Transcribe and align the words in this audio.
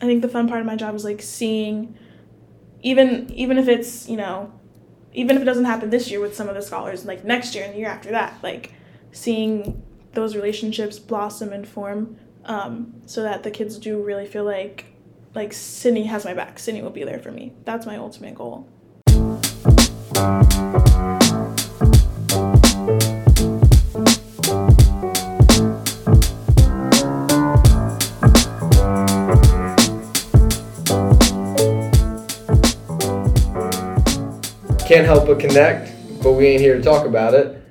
I 0.00 0.06
think 0.06 0.22
the 0.22 0.28
fun 0.28 0.48
part 0.48 0.60
of 0.60 0.66
my 0.66 0.76
job 0.76 0.94
is 0.94 1.04
like 1.04 1.20
seeing, 1.20 1.96
even 2.82 3.30
even 3.32 3.58
if 3.58 3.68
it's 3.68 4.08
you 4.08 4.16
know, 4.16 4.52
even 5.12 5.36
if 5.36 5.42
it 5.42 5.44
doesn't 5.44 5.66
happen 5.66 5.90
this 5.90 6.10
year 6.10 6.20
with 6.20 6.34
some 6.34 6.48
of 6.48 6.54
the 6.54 6.62
scholars, 6.62 7.04
like 7.04 7.24
next 7.24 7.54
year 7.54 7.64
and 7.64 7.74
the 7.74 7.78
year 7.78 7.88
after 7.88 8.10
that, 8.10 8.42
like 8.42 8.72
seeing 9.12 9.82
those 10.12 10.34
relationships 10.34 10.98
blossom 10.98 11.52
and 11.52 11.68
form, 11.68 12.16
um, 12.46 12.94
so 13.06 13.22
that 13.22 13.42
the 13.42 13.50
kids 13.50 13.78
do 13.78 14.02
really 14.02 14.26
feel 14.26 14.44
like 14.44 14.86
like 15.34 15.52
Sydney 15.52 16.04
has 16.04 16.24
my 16.24 16.34
back. 16.34 16.58
Sydney 16.58 16.82
will 16.82 16.90
be 16.90 17.04
there 17.04 17.18
for 17.18 17.30
me. 17.30 17.52
That's 17.64 17.86
my 17.86 17.96
ultimate 17.96 18.34
goal. 18.34 18.68
Can't 34.90 35.06
help 35.06 35.28
but 35.28 35.38
connect, 35.38 35.92
but 36.20 36.32
we 36.32 36.46
ain't 36.46 36.60
here 36.60 36.76
to 36.76 36.82
talk 36.82 37.06
about 37.06 37.32
it. 37.32 37.62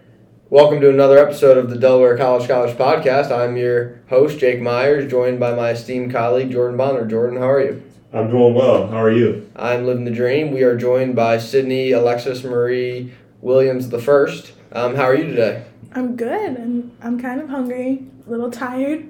Welcome 0.50 0.80
to 0.80 0.90
another 0.90 1.18
episode 1.18 1.58
of 1.58 1.70
the 1.70 1.78
Delaware 1.78 2.16
College 2.16 2.46
Scholars 2.46 2.72
Podcast. 2.72 3.30
I'm 3.30 3.58
your 3.58 4.00
host, 4.08 4.40
Jake 4.40 4.62
Myers, 4.62 5.12
joined 5.12 5.38
by 5.38 5.54
my 5.54 5.72
esteemed 5.72 6.14
colleague, 6.14 6.50
Jordan 6.50 6.78
Bonner. 6.78 7.06
Jordan, 7.06 7.38
how 7.38 7.50
are 7.50 7.62
you? 7.62 7.84
I'm 8.14 8.30
doing 8.30 8.56
well. 8.56 8.88
How 8.88 9.04
are 9.04 9.12
you? 9.12 9.52
I'm 9.58 9.86
living 9.86 10.06
the 10.06 10.12
dream. 10.12 10.52
We 10.52 10.64
are 10.64 10.78
joined 10.78 11.18
by 11.18 11.40
Sydney 11.40 11.92
Alexis 11.92 12.46
Marie 12.46 13.12
Williams 13.42 13.90
the 13.90 14.00
first. 14.00 14.54
Um, 14.72 14.96
how 14.96 15.04
are 15.04 15.16
you 15.16 15.26
today? 15.26 15.66
I'm 15.92 16.16
good. 16.16 16.58
I'm 16.58 16.94
I'm 17.02 17.20
kind 17.20 17.42
of 17.42 17.50
hungry, 17.50 18.06
a 18.28 18.30
little 18.30 18.50
tired, 18.50 19.10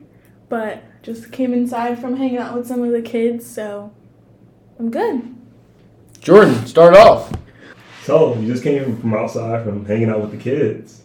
but 0.49 0.81
just 1.03 1.31
came 1.31 1.53
inside 1.53 1.99
from 1.99 2.15
hanging 2.15 2.39
out 2.39 2.55
with 2.55 2.65
some 2.65 2.81
of 2.81 2.91
the 2.91 3.03
kids, 3.03 3.45
so 3.45 3.93
I'm 4.79 4.89
good. 4.89 5.35
Jordan, 6.21 6.65
start 6.65 6.95
off. 6.95 7.31
So, 8.09 8.33
you 8.39 8.47
just 8.47 8.63
came 8.63 8.97
from 8.99 9.13
outside 9.13 9.63
from 9.63 9.85
hanging 9.85 10.09
out 10.09 10.19
with 10.19 10.31
the 10.31 10.37
kids, 10.37 11.03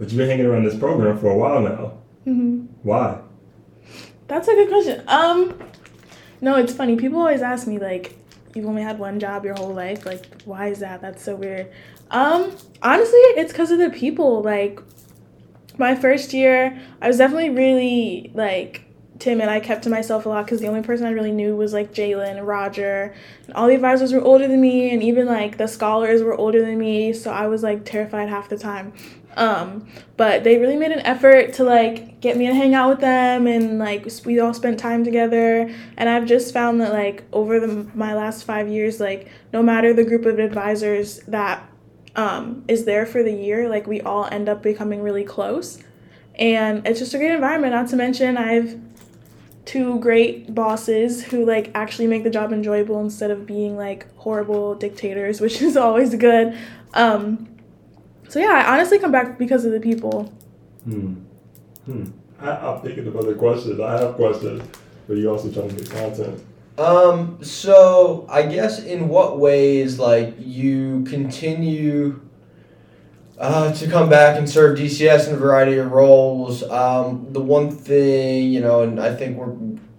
but 0.00 0.08
you've 0.08 0.18
been 0.18 0.28
hanging 0.28 0.46
around 0.46 0.64
this 0.64 0.76
program 0.76 1.16
for 1.16 1.30
a 1.30 1.36
while 1.36 1.60
now. 1.60 1.92
hmm 2.24 2.62
Why? 2.82 3.20
That's 4.26 4.48
a 4.48 4.54
good 4.54 4.68
question. 4.68 5.04
Um, 5.06 5.56
no, 6.40 6.56
it's 6.56 6.72
funny. 6.72 6.96
People 6.96 7.20
always 7.20 7.40
ask 7.40 7.68
me 7.68 7.78
like, 7.78 8.16
"You've 8.52 8.66
only 8.66 8.82
had 8.82 8.98
one 8.98 9.20
job 9.20 9.44
your 9.44 9.54
whole 9.54 9.72
life. 9.72 10.04
Like, 10.04 10.42
why 10.42 10.66
is 10.66 10.80
that? 10.80 11.00
That's 11.00 11.22
so 11.22 11.36
weird." 11.36 11.70
Um, 12.10 12.50
honestly, 12.82 13.20
it's 13.38 13.52
because 13.52 13.70
of 13.70 13.78
the 13.78 13.90
people. 13.90 14.42
Like, 14.42 14.80
my 15.78 15.94
first 15.94 16.32
year, 16.32 16.76
I 17.00 17.06
was 17.06 17.18
definitely 17.18 17.50
really 17.50 18.32
like 18.34 18.89
timid. 19.20 19.48
I 19.48 19.60
kept 19.60 19.84
to 19.84 19.90
myself 19.90 20.26
a 20.26 20.28
lot 20.28 20.46
because 20.46 20.60
the 20.60 20.66
only 20.66 20.82
person 20.82 21.06
I 21.06 21.10
really 21.10 21.32
knew 21.32 21.54
was 21.54 21.72
like 21.72 21.92
Jalen 21.92 22.44
Roger, 22.44 23.14
and 23.46 23.54
all 23.54 23.68
the 23.68 23.74
advisors 23.74 24.12
were 24.12 24.22
older 24.22 24.48
than 24.48 24.60
me, 24.60 24.90
and 24.90 25.02
even 25.02 25.26
like 25.26 25.58
the 25.58 25.68
scholars 25.68 26.22
were 26.22 26.34
older 26.34 26.60
than 26.60 26.78
me. 26.78 27.12
So 27.12 27.30
I 27.30 27.46
was 27.46 27.62
like 27.62 27.84
terrified 27.84 28.28
half 28.28 28.48
the 28.48 28.58
time. 28.58 28.92
Um, 29.36 29.86
but 30.16 30.42
they 30.42 30.58
really 30.58 30.76
made 30.76 30.90
an 30.90 31.00
effort 31.00 31.52
to 31.54 31.64
like 31.64 32.20
get 32.20 32.36
me 32.36 32.46
to 32.48 32.54
hang 32.54 32.74
out 32.74 32.90
with 32.90 33.00
them 33.00 33.46
and 33.46 33.78
like 33.78 34.06
we 34.24 34.40
all 34.40 34.52
spent 34.52 34.78
time 34.78 35.04
together 35.04 35.72
and 35.96 36.08
i've 36.08 36.26
just 36.26 36.52
found 36.52 36.80
that 36.80 36.92
like 36.92 37.22
over 37.32 37.60
the 37.60 37.88
my 37.94 38.12
last 38.12 38.42
five 38.42 38.68
years 38.68 38.98
like 38.98 39.28
no 39.52 39.62
matter 39.62 39.94
the 39.94 40.04
group 40.04 40.26
of 40.26 40.38
advisors 40.38 41.20
that 41.28 41.66
um, 42.16 42.64
is 42.66 42.84
there 42.86 43.06
for 43.06 43.22
the 43.22 43.32
year 43.32 43.68
like 43.68 43.86
we 43.86 44.00
all 44.00 44.26
end 44.32 44.48
up 44.48 44.62
becoming 44.64 45.00
really 45.00 45.24
close 45.24 45.78
and 46.34 46.84
it's 46.86 46.98
just 46.98 47.14
a 47.14 47.18
great 47.18 47.30
environment 47.30 47.72
not 47.72 47.88
to 47.88 47.96
mention 47.96 48.36
i've 48.36 48.80
two 49.64 49.98
great 50.00 50.54
bosses 50.54 51.24
who 51.24 51.44
like 51.44 51.70
actually 51.74 52.06
make 52.06 52.24
the 52.24 52.30
job 52.30 52.52
enjoyable 52.52 53.00
instead 53.00 53.30
of 53.30 53.46
being 53.46 53.76
like 53.76 54.12
horrible 54.16 54.74
dictators 54.74 55.40
which 55.40 55.60
is 55.60 55.76
always 55.76 56.14
good 56.14 56.56
um, 56.94 57.50
so 58.30 58.38
yeah, 58.38 58.64
I 58.64 58.74
honestly 58.74 59.00
come 59.00 59.10
back 59.10 59.38
because 59.38 59.64
of 59.64 59.72
the 59.72 59.80
people. 59.80 60.32
Hmm. 60.84 61.14
Hmm. 61.84 62.04
I, 62.40 62.50
I'm 62.50 62.80
thinking 62.80 63.06
of 63.08 63.16
other 63.16 63.34
questions. 63.34 63.80
I 63.80 64.00
have 64.00 64.14
questions, 64.14 64.62
but 65.08 65.16
you 65.16 65.28
also 65.28 65.50
trying 65.50 65.68
to 65.70 65.74
get 65.74 65.90
content. 65.90 66.44
Um, 66.78 67.42
so 67.42 68.26
I 68.30 68.42
guess 68.42 68.84
in 68.84 69.08
what 69.08 69.40
ways 69.40 69.98
like 69.98 70.34
you 70.38 71.02
continue 71.08 72.20
uh, 73.40 73.72
to 73.72 73.88
come 73.88 74.10
back 74.10 74.36
and 74.36 74.48
serve 74.48 74.78
DCS 74.78 75.28
in 75.28 75.34
a 75.34 75.38
variety 75.38 75.78
of 75.78 75.90
roles. 75.90 76.62
Um, 76.62 77.26
the 77.30 77.40
one 77.40 77.70
thing 77.70 78.52
you 78.52 78.60
know, 78.60 78.82
and 78.82 79.00
I 79.00 79.16
think 79.16 79.38
we're 79.38 79.56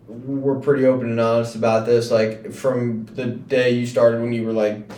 we're 0.07 0.59
pretty 0.59 0.85
open 0.85 1.09
and 1.09 1.19
honest 1.19 1.55
about 1.55 1.87
this. 1.87 2.11
Like 2.11 2.51
from 2.51 3.05
the 3.07 3.25
day 3.25 3.71
you 3.71 3.85
started 3.85 4.21
when 4.21 4.31
you 4.31 4.45
were 4.45 4.53
like. 4.53 4.89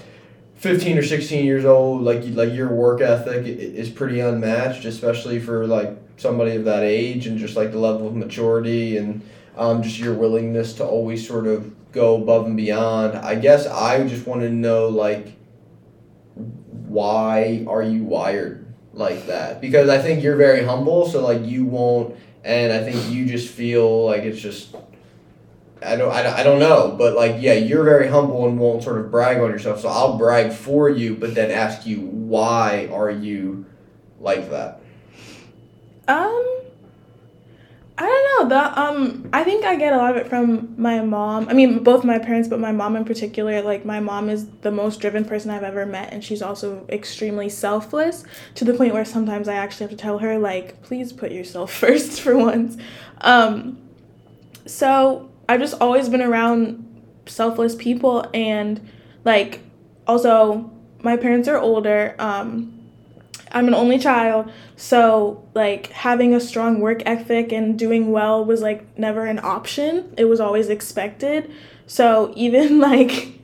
15 0.55 0.97
or 0.97 1.03
16 1.03 1.43
years 1.43 1.65
old 1.65 2.03
like 2.03 2.23
like 2.27 2.53
your 2.53 2.69
work 2.69 3.01
ethic 3.01 3.45
is 3.45 3.89
pretty 3.89 4.21
unmatched 4.21 4.85
especially 4.85 5.37
for 5.37 5.67
like 5.67 5.97
somebody 6.15 6.55
of 6.55 6.63
that 6.63 6.83
age 6.83 7.27
and 7.27 7.37
just 7.37 7.57
like 7.57 7.73
the 7.73 7.77
level 7.77 8.07
of 8.07 8.15
maturity 8.15 8.95
and 8.95 9.21
um, 9.57 9.83
just 9.83 9.99
your 9.99 10.13
willingness 10.13 10.71
to 10.71 10.85
always 10.85 11.27
sort 11.27 11.47
of 11.47 11.91
go 11.91 12.15
above 12.15 12.45
and 12.45 12.55
beyond 12.55 13.13
i 13.17 13.35
guess 13.35 13.67
i 13.67 14.07
just 14.07 14.25
want 14.25 14.39
to 14.39 14.49
know 14.49 14.87
like 14.87 15.35
why 16.93 17.65
are 17.67 17.81
you 17.81 18.03
wired 18.03 18.65
like 18.93 19.25
that 19.25 19.59
because 19.59 19.89
i 19.89 19.97
think 19.97 20.23
you're 20.23 20.35
very 20.35 20.63
humble 20.63 21.07
so 21.07 21.25
like 21.25 21.43
you 21.43 21.65
won't 21.65 22.15
and 22.43 22.71
i 22.71 22.83
think 22.83 23.11
you 23.11 23.25
just 23.25 23.49
feel 23.49 24.05
like 24.05 24.23
it's 24.23 24.39
just 24.39 24.75
I 25.85 25.95
don't, 25.95 26.11
I, 26.11 26.39
I 26.39 26.43
don't 26.43 26.59
know, 26.59 26.95
but 26.97 27.13
like, 27.15 27.37
yeah, 27.39 27.53
you're 27.53 27.83
very 27.83 28.07
humble 28.07 28.47
and 28.47 28.57
won't 28.57 28.83
sort 28.83 28.99
of 28.99 29.11
brag 29.11 29.41
on 29.41 29.49
yourself. 29.49 29.81
So 29.81 29.89
I'll 29.89 30.17
brag 30.17 30.53
for 30.53 30.89
you, 30.89 31.15
but 31.15 31.35
then 31.35 31.51
ask 31.51 31.85
you, 31.85 31.99
why 31.99 32.87
are 32.91 33.11
you 33.11 33.65
like 34.19 34.49
that? 34.49 34.79
Um, 36.07 36.62
I 38.03 38.07
don't 38.07 38.49
know. 38.49 38.55
The 38.55 38.81
um, 38.81 39.29
I 39.31 39.43
think 39.43 39.63
I 39.63 39.75
get 39.75 39.93
a 39.93 39.97
lot 39.97 40.11
of 40.11 40.17
it 40.17 40.27
from 40.27 40.75
my 40.77 41.01
mom. 41.01 41.47
I 41.47 41.53
mean, 41.53 41.83
both 41.83 42.03
my 42.03 42.19
parents, 42.19 42.49
but 42.49 42.59
my 42.59 42.71
mom 42.71 42.95
in 42.95 43.05
particular. 43.05 43.61
Like, 43.61 43.85
my 43.85 43.99
mom 43.99 44.29
is 44.29 44.47
the 44.61 44.71
most 44.71 44.99
driven 44.99 45.23
person 45.23 45.51
I've 45.51 45.63
ever 45.63 45.85
met, 45.85 46.11
and 46.11 46.23
she's 46.23 46.41
also 46.41 46.85
extremely 46.89 47.47
selfless 47.47 48.25
to 48.55 48.65
the 48.65 48.73
point 48.73 48.93
where 48.93 49.05
sometimes 49.05 49.47
I 49.47 49.53
actually 49.53 49.85
have 49.85 49.91
to 49.91 49.97
tell 49.97 50.17
her, 50.19 50.37
like, 50.37 50.81
please 50.81 51.13
put 51.13 51.31
yourself 51.31 51.71
first 51.83 52.19
for 52.19 52.37
once. 52.37 52.77
Um, 53.21 53.77
so 54.65 55.29
I've 55.47 55.59
just 55.59 55.75
always 55.79 56.09
been 56.09 56.21
around 56.21 56.83
selfless 57.25 57.75
people 57.75 58.29
and 58.33 58.89
like 59.23 59.61
also 60.07 60.71
my 61.01 61.17
parents 61.17 61.47
are 61.47 61.57
older. 61.57 62.15
Um 62.19 62.72
I'm 63.53 63.67
an 63.67 63.73
only 63.73 63.99
child, 63.99 64.51
so 64.75 65.47
like 65.53 65.87
having 65.87 66.33
a 66.33 66.39
strong 66.39 66.79
work 66.79 67.03
ethic 67.05 67.51
and 67.51 67.77
doing 67.77 68.11
well 68.11 68.43
was 68.43 68.61
like 68.61 68.97
never 68.97 69.25
an 69.25 69.39
option. 69.43 70.13
It 70.17 70.25
was 70.25 70.39
always 70.39 70.69
expected. 70.69 71.51
So 71.85 72.33
even 72.35 72.79
like 72.89 73.41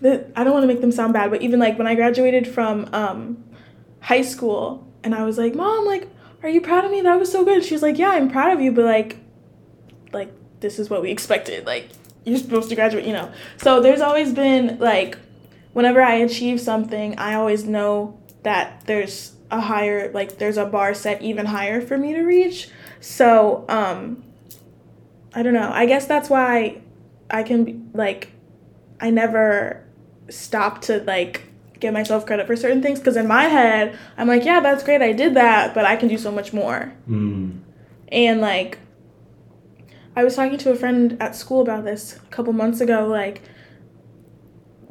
the 0.00 0.30
I 0.36 0.44
don't 0.44 0.52
want 0.52 0.62
to 0.62 0.68
make 0.68 0.80
them 0.80 0.92
sound 0.92 1.12
bad, 1.12 1.30
but 1.30 1.42
even 1.42 1.58
like 1.58 1.78
when 1.78 1.86
I 1.86 1.94
graduated 1.94 2.46
from 2.46 2.88
um 2.92 3.42
high 4.00 4.22
school 4.22 4.86
and 5.02 5.14
I 5.14 5.24
was 5.24 5.38
like, 5.38 5.54
"Mom, 5.54 5.84
like 5.86 6.08
are 6.42 6.48
you 6.48 6.60
proud 6.60 6.84
of 6.84 6.90
me? 6.90 7.00
That 7.00 7.18
was 7.18 7.30
so 7.30 7.44
good." 7.44 7.64
She 7.64 7.74
was 7.74 7.82
like, 7.82 7.98
"Yeah, 7.98 8.10
I'm 8.10 8.30
proud 8.30 8.52
of 8.52 8.60
you, 8.60 8.72
but 8.72 8.84
like 8.84 9.18
like 10.12 10.32
this 10.60 10.78
is 10.78 10.88
what 10.88 11.02
we 11.02 11.10
expected. 11.10 11.66
Like, 11.66 11.90
you're 12.24 12.38
supposed 12.38 12.70
to 12.70 12.74
graduate, 12.74 13.04
you 13.04 13.12
know. 13.12 13.30
So 13.58 13.80
there's 13.80 14.00
always 14.00 14.32
been 14.32 14.78
like, 14.78 15.18
whenever 15.74 16.00
I 16.00 16.14
achieve 16.14 16.60
something, 16.60 17.18
I 17.18 17.34
always 17.34 17.64
know 17.64 18.18
that 18.42 18.84
there's 18.86 19.32
a 19.50 19.60
higher, 19.60 20.10
like, 20.12 20.38
there's 20.38 20.56
a 20.56 20.66
bar 20.66 20.94
set 20.94 21.22
even 21.22 21.46
higher 21.46 21.80
for 21.80 21.98
me 21.98 22.14
to 22.14 22.22
reach. 22.22 22.68
So, 23.00 23.64
um, 23.68 24.24
I 25.34 25.42
don't 25.42 25.54
know. 25.54 25.70
I 25.72 25.86
guess 25.86 26.06
that's 26.06 26.28
why 26.28 26.82
I 27.30 27.42
can 27.42 27.64
be 27.64 27.80
like, 27.94 28.32
I 29.00 29.10
never 29.10 29.84
stop 30.28 30.80
to 30.82 31.02
like 31.04 31.42
give 31.80 31.92
myself 31.92 32.24
credit 32.26 32.46
for 32.46 32.54
certain 32.54 32.82
things 32.82 32.98
because 32.98 33.16
in 33.16 33.26
my 33.26 33.44
head, 33.44 33.98
I'm 34.16 34.28
like, 34.28 34.44
yeah, 34.44 34.60
that's 34.60 34.84
great, 34.84 35.02
I 35.02 35.12
did 35.12 35.34
that, 35.34 35.74
but 35.74 35.84
I 35.84 35.96
can 35.96 36.08
do 36.08 36.18
so 36.18 36.30
much 36.30 36.52
more. 36.52 36.92
Hmm. 37.06 37.58
And 38.08 38.40
like, 38.40 38.78
I 40.14 40.24
was 40.24 40.36
talking 40.36 40.58
to 40.58 40.70
a 40.70 40.76
friend 40.76 41.16
at 41.20 41.34
school 41.34 41.62
about 41.62 41.84
this 41.84 42.16
a 42.16 42.20
couple 42.30 42.52
months 42.52 42.80
ago. 42.80 43.06
Like, 43.06 43.42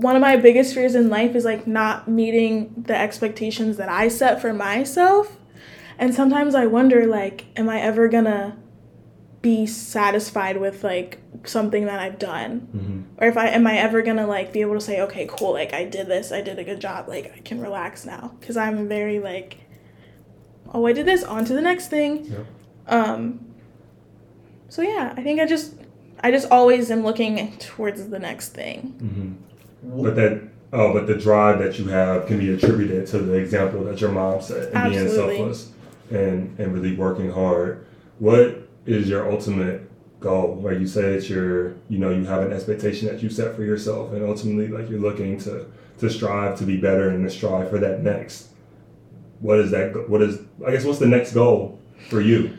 one 0.02 0.16
of 0.16 0.22
my 0.22 0.36
biggest 0.36 0.74
fears 0.74 0.96
in 0.96 1.10
life 1.10 1.36
is 1.36 1.46
like 1.46 1.68
not 1.68 2.08
meeting 2.08 2.74
the 2.76 2.98
expectations 2.98 3.78
that 3.78 3.88
I 3.88 4.08
set 4.08 4.42
for 4.42 4.52
myself. 4.52 5.38
And 6.00 6.16
sometimes 6.16 6.56
I 6.56 6.66
wonder, 6.66 7.06
like, 7.06 7.46
am 7.56 7.70
I 7.70 7.80
ever 7.80 8.08
gonna 8.08 8.58
be 9.44 9.68
satisfied 9.68 10.58
with 10.58 10.84
like 10.84 11.20
something 11.44 11.86
that 11.86 12.00
I've 12.00 12.18
done? 12.18 12.68
Mm-hmm. 12.76 13.02
Or 13.20 13.28
if 13.28 13.38
I 13.38 13.50
am 13.50 13.68
I 13.68 13.78
ever 13.78 14.02
gonna 14.02 14.26
like 14.26 14.52
be 14.52 14.62
able 14.62 14.74
to 14.74 14.82
say, 14.82 15.02
okay, 15.02 15.28
cool, 15.30 15.54
like 15.54 15.74
I 15.74 15.86
did 15.86 16.08
this, 16.08 16.32
I 16.32 16.42
did 16.42 16.58
a 16.58 16.64
good 16.64 16.82
job, 16.82 17.08
like 17.08 17.32
I 17.36 17.40
can 17.42 17.62
relax 17.62 18.04
now. 18.04 18.36
Cause 18.42 18.58
I'm 18.58 18.88
very 18.88 19.20
like, 19.20 19.60
oh, 20.74 20.88
I 20.88 20.94
did 20.94 21.06
this, 21.06 21.24
on 21.24 21.46
to 21.46 21.54
the 21.54 21.62
next 21.62 21.90
thing. 21.90 22.26
Yep. 22.26 22.46
Um, 22.88 23.46
so 24.68 24.82
yeah, 24.82 25.14
I 25.16 25.22
think 25.22 25.40
I 25.40 25.46
just 25.46 25.76
I 26.24 26.32
just 26.32 26.50
always 26.50 26.90
am 26.90 27.04
looking 27.04 27.56
towards 27.58 28.08
the 28.08 28.20
next 28.20 28.50
thing. 28.50 28.96
Mm-hmm. 28.98 29.51
But 29.84 30.16
that 30.16 30.42
oh, 30.74 30.94
but 30.94 31.08
the 31.08 31.16
drive 31.16 31.60
that 31.60 31.80
you 31.80 31.88
have 31.88 32.28
can 32.28 32.38
be 32.40 32.54
attributed 32.54 33.08
to 33.08 33.20
the 33.20 33.34
example 33.34 33.84
that 33.86 34.00
your 34.00 34.12
mom 34.12 34.42
set 34.42 34.68
and 34.68 34.76
Absolutely. 34.76 35.38
being 35.38 35.54
selfless 35.54 35.72
and 36.10 36.60
and 36.60 36.74
really 36.74 36.96
working 36.96 37.32
hard. 37.32 37.86
What 38.20 38.70
is 38.86 39.10
your 39.10 39.32
ultimate 39.32 39.90
goal? 40.20 40.56
Where 40.56 40.74
you 40.74 40.88
say 40.88 41.16
that 41.16 41.30
you're 41.30 41.76
you 41.90 41.98
know 41.98 42.12
you 42.12 42.26
have 42.26 42.44
an 42.44 42.54
expectation 42.54 43.08
that 43.08 43.24
you 43.24 43.30
set 43.30 43.56
for 43.56 43.64
yourself, 43.64 44.12
and 44.14 44.24
ultimately 44.24 44.68
like 44.68 44.90
you're 44.90 45.00
looking 45.00 45.40
to 45.40 45.66
to 46.00 46.10
strive 46.10 46.58
to 46.60 46.66
be 46.66 46.78
better 46.78 47.10
and 47.10 47.24
to 47.24 47.30
strive 47.30 47.70
for 47.70 47.80
that 47.80 48.02
next. 48.02 48.50
What 49.40 49.60
is 49.60 49.72
that? 49.72 50.10
What 50.10 50.22
is 50.22 50.40
I 50.66 50.72
guess 50.72 50.86
what's 50.86 51.00
the 51.00 51.08
next 51.08 51.34
goal 51.34 51.80
for 52.10 52.22
you? 52.22 52.58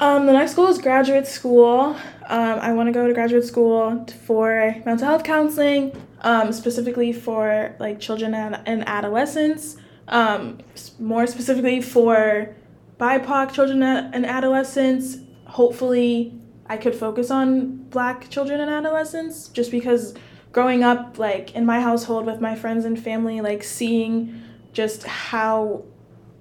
Um, 0.00 0.24
the 0.24 0.32
next 0.32 0.54
goal 0.54 0.68
is 0.68 0.78
graduate 0.78 1.26
school. 1.26 1.94
Um, 2.26 2.58
I 2.58 2.72
want 2.72 2.86
to 2.86 2.92
go 2.92 3.06
to 3.06 3.12
graduate 3.12 3.44
school 3.44 4.06
for 4.24 4.74
mental 4.86 5.06
health 5.06 5.24
counseling, 5.24 5.92
um, 6.22 6.52
specifically 6.52 7.12
for 7.12 7.76
like 7.78 8.00
children 8.00 8.32
and, 8.32 8.58
and 8.64 8.88
adolescents. 8.88 9.76
Um, 10.08 10.60
more 10.98 11.26
specifically 11.26 11.82
for 11.82 12.56
BIPOC 12.98 13.52
children 13.52 13.82
and 13.82 14.24
adolescents. 14.24 15.18
Hopefully, 15.44 16.32
I 16.66 16.78
could 16.78 16.94
focus 16.94 17.30
on 17.30 17.76
Black 17.90 18.30
children 18.30 18.58
and 18.58 18.70
adolescents, 18.70 19.48
just 19.48 19.70
because 19.70 20.14
growing 20.50 20.82
up 20.82 21.18
like 21.18 21.54
in 21.54 21.66
my 21.66 21.82
household 21.82 22.24
with 22.24 22.40
my 22.40 22.54
friends 22.54 22.86
and 22.86 22.98
family, 22.98 23.42
like 23.42 23.62
seeing 23.62 24.42
just 24.72 25.02
how 25.02 25.84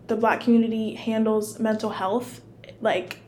the 0.08 0.16
Black 0.16 0.40
community 0.40 0.96
handles 0.96 1.60
mental 1.60 1.90
health, 1.90 2.40
like 2.80 3.20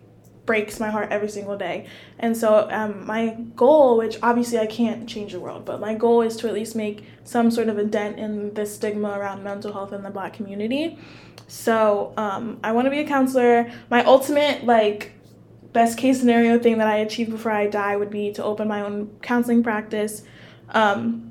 breaks 0.46 0.80
my 0.80 0.90
heart 0.90 1.10
every 1.12 1.30
single 1.30 1.58
day. 1.58 1.88
And 2.20 2.36
so 2.36 2.68
um, 2.72 3.06
my 3.06 3.38
goal, 3.56 3.98
which 3.98 4.18
obviously 4.22 4.60
I 4.60 4.66
can't 4.66 5.08
change 5.08 5.34
the 5.34 5.40
world, 5.40 5.66
but 5.66 5.80
my 5.80 5.94
goal 5.94 6.22
is 6.22 6.36
to 6.38 6.48
at 6.48 6.54
least 6.54 6.76
make 6.76 7.06
some 7.24 7.52
sort 7.52 7.70
of 7.70 7.78
a 7.78 7.84
dent 7.84 8.18
in 8.18 8.54
the 8.54 8.66
stigma 8.66 9.12
around 9.12 9.44
mental 9.44 9.72
health 9.72 9.94
in 9.94 10.04
the 10.04 10.10
black 10.10 10.34
community. 10.34 10.98
So 11.48 12.14
um, 12.18 12.60
I 12.64 12.72
want 12.72 12.86
to 12.86 12.92
be 12.92 13.00
a 13.00 13.08
counselor. 13.08 13.72
My 13.90 14.04
ultimate 14.04 14.66
like 14.66 15.14
best 15.74 15.98
case 15.98 16.20
scenario 16.20 16.60
thing 16.60 16.80
that 16.80 16.88
I 16.88 16.98
achieve 16.98 17.30
before 17.30 17.52
I 17.52 17.68
die 17.68 17.96
would 17.96 18.10
be 18.10 18.32
to 18.34 18.44
open 18.44 18.68
my 18.68 18.82
own 18.82 19.10
counseling 19.22 19.64
practice. 19.64 20.24
Um, 20.70 21.28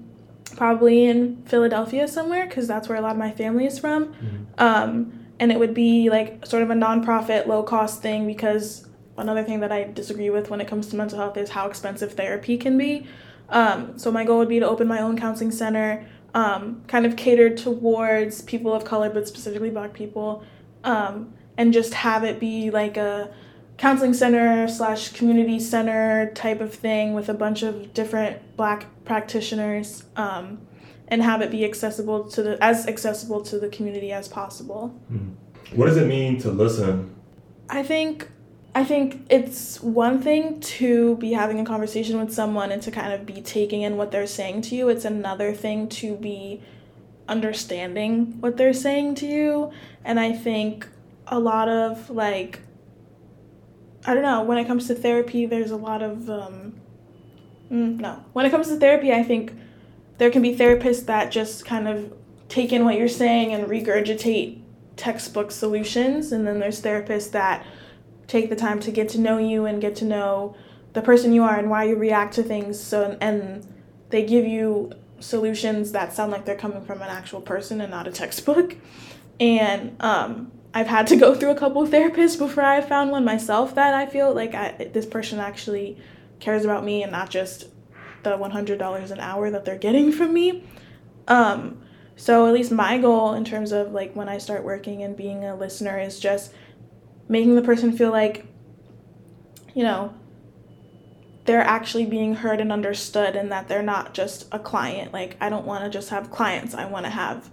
probably 0.56 1.04
in 1.04 1.42
Philadelphia 1.44 2.08
somewhere 2.08 2.46
because 2.46 2.66
that's 2.66 2.88
where 2.88 2.98
a 2.98 3.00
lot 3.00 3.12
of 3.12 3.18
my 3.18 3.30
family 3.30 3.66
is 3.66 3.78
from. 3.78 4.14
Um, 4.58 5.26
and 5.38 5.50
it 5.50 5.58
would 5.58 5.74
be 5.74 6.10
like 6.10 6.44
sort 6.44 6.62
of 6.62 6.70
a 6.70 6.74
nonprofit, 6.74 7.46
low 7.46 7.62
cost 7.62 8.02
thing 8.02 8.26
because 8.26 8.86
another 9.20 9.44
thing 9.44 9.60
that 9.60 9.72
I 9.72 9.84
disagree 9.84 10.30
with 10.30 10.50
when 10.50 10.60
it 10.60 10.68
comes 10.68 10.88
to 10.88 10.96
mental 10.96 11.18
health 11.18 11.36
is 11.36 11.50
how 11.50 11.66
expensive 11.66 12.14
therapy 12.14 12.56
can 12.56 12.76
be. 12.76 13.06
Um, 13.48 13.98
so 13.98 14.10
my 14.10 14.24
goal 14.24 14.38
would 14.38 14.48
be 14.48 14.60
to 14.60 14.68
open 14.68 14.86
my 14.88 15.00
own 15.00 15.18
counseling 15.18 15.50
center, 15.50 16.06
um, 16.34 16.82
kind 16.86 17.04
of 17.06 17.16
catered 17.16 17.56
towards 17.56 18.42
people 18.42 18.72
of 18.72 18.84
color, 18.84 19.10
but 19.10 19.26
specifically 19.26 19.70
black 19.70 19.92
people, 19.92 20.44
um, 20.84 21.34
and 21.56 21.72
just 21.72 21.94
have 21.94 22.24
it 22.24 22.40
be 22.40 22.70
like 22.70 22.96
a 22.96 23.32
counseling 23.76 24.14
center 24.14 24.68
slash 24.68 25.12
community 25.12 25.58
center 25.58 26.32
type 26.34 26.60
of 26.60 26.72
thing 26.72 27.14
with 27.14 27.28
a 27.28 27.34
bunch 27.34 27.62
of 27.62 27.92
different 27.92 28.56
black 28.56 28.86
practitioners. 29.04 30.04
Um, 30.16 30.66
and 31.10 31.22
have 31.22 31.42
it 31.42 31.50
be 31.50 31.64
accessible 31.64 32.28
to 32.30 32.42
the 32.42 32.64
as 32.64 32.86
accessible 32.86 33.42
to 33.42 33.58
the 33.58 33.68
community 33.68 34.12
as 34.12 34.28
possible. 34.28 34.94
What 35.74 35.86
does 35.86 35.96
it 35.96 36.06
mean 36.06 36.38
to 36.40 36.50
listen? 36.50 37.14
I 37.68 37.82
think 37.82 38.28
I 38.74 38.84
think 38.84 39.26
it's 39.28 39.80
one 39.82 40.22
thing 40.22 40.60
to 40.60 41.16
be 41.16 41.32
having 41.32 41.58
a 41.58 41.64
conversation 41.64 42.20
with 42.20 42.32
someone 42.32 42.70
and 42.70 42.80
to 42.82 42.90
kind 42.90 43.12
of 43.12 43.26
be 43.26 43.40
taking 43.40 43.82
in 43.82 43.96
what 43.96 44.12
they're 44.12 44.28
saying 44.28 44.62
to 44.62 44.76
you. 44.76 44.88
It's 44.88 45.04
another 45.04 45.52
thing 45.52 45.88
to 45.88 46.14
be 46.14 46.62
understanding 47.28 48.40
what 48.40 48.56
they're 48.56 48.72
saying 48.72 49.16
to 49.16 49.26
you. 49.26 49.72
And 50.04 50.20
I 50.20 50.32
think 50.32 50.86
a 51.26 51.38
lot 51.38 51.68
of 51.68 52.10
like 52.10 52.60
I 54.06 54.14
don't 54.14 54.22
know, 54.22 54.42
when 54.42 54.56
it 54.56 54.66
comes 54.66 54.86
to 54.86 54.94
therapy, 54.94 55.46
there's 55.46 55.72
a 55.72 55.76
lot 55.76 56.02
of 56.02 56.30
um 56.30 56.80
mm, 57.70 57.98
no. 57.98 58.24
When 58.34 58.46
it 58.46 58.50
comes 58.50 58.68
to 58.68 58.76
therapy, 58.76 59.12
I 59.12 59.24
think 59.24 59.52
there 60.18 60.30
can 60.30 60.42
be 60.42 60.54
therapists 60.54 61.06
that 61.06 61.32
just 61.32 61.64
kind 61.64 61.88
of 61.88 62.12
take 62.48 62.72
in 62.72 62.84
what 62.84 62.96
you're 62.96 63.08
saying 63.08 63.52
and 63.52 63.66
regurgitate 63.66 64.60
textbook 64.96 65.50
solutions 65.50 66.30
and 66.30 66.46
then 66.46 66.58
there's 66.58 66.82
therapists 66.82 67.30
that 67.30 67.64
take 68.30 68.48
the 68.48 68.56
time 68.56 68.80
to 68.80 68.90
get 68.90 69.08
to 69.10 69.18
know 69.18 69.38
you 69.38 69.66
and 69.66 69.80
get 69.80 69.96
to 69.96 70.04
know 70.04 70.56
the 70.92 71.02
person 71.02 71.32
you 71.32 71.42
are 71.42 71.58
and 71.58 71.68
why 71.68 71.84
you 71.84 71.96
react 71.96 72.34
to 72.34 72.42
things. 72.42 72.80
So 72.80 73.16
and 73.20 73.66
they 74.10 74.24
give 74.24 74.46
you 74.46 74.92
solutions 75.18 75.92
that 75.92 76.12
sound 76.12 76.32
like 76.32 76.44
they're 76.44 76.56
coming 76.56 76.84
from 76.84 77.02
an 77.02 77.08
actual 77.08 77.40
person 77.40 77.80
and 77.80 77.90
not 77.90 78.08
a 78.08 78.12
textbook. 78.12 78.76
And 79.38 79.96
um, 80.00 80.52
i've 80.72 80.86
had 80.86 81.08
to 81.08 81.16
go 81.16 81.34
through 81.34 81.50
a 81.50 81.56
couple 81.56 81.82
of 81.82 81.90
therapists 81.90 82.38
before 82.38 82.62
i 82.62 82.80
found 82.80 83.10
one 83.10 83.24
myself 83.24 83.74
that 83.74 83.92
i 83.92 84.06
feel 84.06 84.32
like 84.32 84.54
I, 84.54 84.88
this 84.92 85.04
person 85.04 85.40
actually 85.40 85.98
cares 86.40 86.64
about 86.64 86.84
me 86.84 87.02
and 87.02 87.12
not 87.12 87.30
just 87.30 87.66
the 88.22 88.36
$100 88.36 89.10
an 89.10 89.20
hour 89.20 89.50
that 89.50 89.64
they're 89.64 89.78
getting 89.78 90.10
from 90.12 90.34
me. 90.34 90.64
Um, 91.28 91.82
so 92.16 92.46
at 92.46 92.52
least 92.52 92.70
my 92.70 92.98
goal 92.98 93.34
in 93.34 93.44
terms 93.44 93.72
of 93.72 93.92
like 93.92 94.14
when 94.14 94.28
I 94.28 94.38
start 94.38 94.64
working 94.64 95.02
and 95.02 95.16
being 95.16 95.44
a 95.44 95.54
listener 95.54 95.98
is 95.98 96.18
just 96.18 96.52
making 97.30 97.54
the 97.54 97.62
person 97.62 97.96
feel 97.96 98.10
like 98.10 98.44
you 99.72 99.84
know 99.84 100.12
they're 101.44 101.62
actually 101.62 102.04
being 102.04 102.34
heard 102.34 102.60
and 102.60 102.70
understood 102.70 103.34
and 103.36 103.50
that 103.50 103.66
they're 103.66 103.82
not 103.82 104.12
just 104.12 104.46
a 104.52 104.58
client. 104.58 105.12
Like 105.12 105.36
I 105.40 105.48
don't 105.48 105.64
want 105.64 105.84
to 105.84 105.90
just 105.90 106.10
have 106.10 106.30
clients. 106.30 106.74
I 106.74 106.84
want 106.84 107.06
to 107.06 107.10
have 107.10 107.48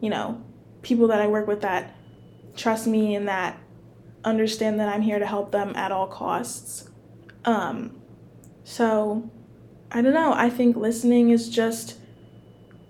you 0.00 0.08
know 0.08 0.42
people 0.80 1.08
that 1.08 1.20
I 1.20 1.26
work 1.26 1.46
with 1.46 1.60
that 1.60 1.94
trust 2.56 2.86
me 2.86 3.14
and 3.14 3.28
that 3.28 3.58
understand 4.24 4.80
that 4.80 4.88
I'm 4.88 5.02
here 5.02 5.18
to 5.18 5.26
help 5.26 5.50
them 5.50 5.74
at 5.76 5.92
all 5.92 6.06
costs. 6.06 6.88
Um 7.44 8.00
so 8.64 9.28
I 9.90 10.02
don't 10.02 10.14
know. 10.14 10.32
I 10.32 10.50
think 10.50 10.76
listening 10.76 11.30
is 11.30 11.50
just 11.50 11.98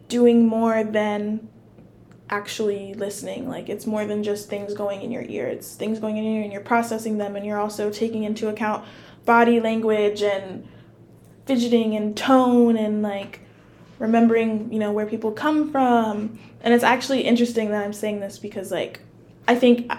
doing 0.08 0.46
more 0.46 0.84
than 0.84 1.48
actually 2.30 2.94
listening. 2.94 3.48
Like 3.48 3.68
it's 3.68 3.86
more 3.86 4.04
than 4.06 4.22
just 4.22 4.48
things 4.48 4.74
going 4.74 5.02
in 5.02 5.10
your 5.10 5.22
ear. 5.22 5.46
It's 5.46 5.74
things 5.74 5.98
going 5.98 6.16
in 6.16 6.24
your 6.24 6.34
ear 6.34 6.42
and 6.42 6.52
you're 6.52 6.62
processing 6.62 7.18
them 7.18 7.36
and 7.36 7.46
you're 7.46 7.58
also 7.58 7.90
taking 7.90 8.24
into 8.24 8.48
account 8.48 8.84
body 9.24 9.60
language 9.60 10.22
and 10.22 10.66
fidgeting 11.46 11.94
and 11.96 12.16
tone 12.16 12.76
and 12.76 13.02
like 13.02 13.40
remembering, 13.98 14.72
you 14.72 14.78
know, 14.78 14.92
where 14.92 15.06
people 15.06 15.32
come 15.32 15.70
from. 15.70 16.38
And 16.60 16.74
it's 16.74 16.84
actually 16.84 17.22
interesting 17.22 17.70
that 17.70 17.84
I'm 17.84 17.92
saying 17.92 18.20
this 18.20 18.38
because 18.38 18.70
like 18.70 19.00
I 19.48 19.54
think 19.54 19.90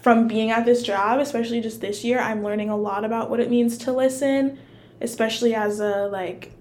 from 0.00 0.28
being 0.28 0.50
at 0.50 0.64
this 0.64 0.82
job, 0.82 1.20
especially 1.20 1.60
just 1.60 1.80
this 1.80 2.04
year, 2.04 2.18
I'm 2.18 2.42
learning 2.42 2.70
a 2.70 2.76
lot 2.76 3.04
about 3.04 3.30
what 3.30 3.40
it 3.40 3.50
means 3.50 3.76
to 3.78 3.92
listen, 3.92 4.58
especially 5.00 5.54
as 5.54 5.80
a 5.80 6.06
like 6.06 6.52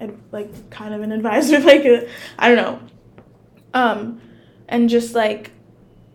ad- 0.00 0.18
like 0.30 0.70
kind 0.70 0.94
of 0.94 1.02
an 1.02 1.12
advisor 1.12 1.58
like 1.60 1.84
a, 1.84 2.08
I 2.38 2.48
don't 2.48 2.56
know. 2.56 2.80
Um 3.74 4.20
and 4.68 4.88
just 4.88 5.14
like 5.14 5.52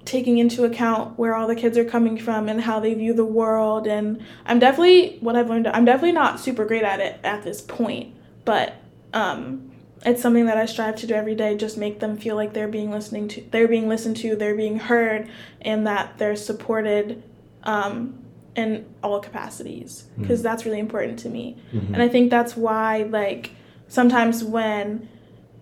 taking 0.05 0.37
into 0.37 0.65
account 0.65 1.17
where 1.17 1.33
all 1.33 1.47
the 1.47 1.55
kids 1.55 1.77
are 1.77 1.85
coming 1.85 2.17
from 2.17 2.49
and 2.49 2.61
how 2.61 2.79
they 2.79 2.93
view 2.93 3.13
the 3.13 3.23
world 3.25 3.87
and 3.87 4.21
I'm 4.45 4.59
definitely 4.59 5.17
what 5.21 5.35
I've 5.35 5.49
learned 5.49 5.67
I'm 5.67 5.85
definitely 5.85 6.11
not 6.11 6.39
super 6.39 6.65
great 6.65 6.83
at 6.83 6.99
it 6.99 7.19
at 7.23 7.43
this 7.43 7.61
point, 7.61 8.13
but 8.45 8.75
um 9.13 9.71
it's 10.05 10.21
something 10.21 10.47
that 10.47 10.57
I 10.57 10.65
strive 10.65 10.97
to 10.97 11.07
do 11.07 11.13
every 11.13 11.35
day 11.35 11.55
just 11.55 11.77
make 11.77 12.01
them 12.01 12.17
feel 12.17 12.35
like 12.35 12.51
they're 12.53 12.67
being 12.67 12.91
listening 12.91 13.29
to 13.29 13.43
they're 13.51 13.69
being 13.69 13.87
listened 13.87 14.17
to, 14.17 14.35
they're 14.35 14.55
being 14.55 14.77
heard 14.79 15.29
and 15.61 15.87
that 15.87 16.17
they're 16.17 16.35
supported 16.35 17.23
um 17.63 18.19
in 18.55 18.85
all 19.01 19.19
capacities 19.19 20.03
because 20.19 20.43
that's 20.43 20.63
really 20.65 20.79
important 20.79 21.17
to 21.19 21.29
me. 21.29 21.57
Mhm. 21.73 21.93
And 21.93 22.01
I 22.03 22.07
think 22.09 22.29
that's 22.29 22.55
why 22.55 23.03
like 23.09 23.51
sometimes 23.87 24.43
when 24.43 25.07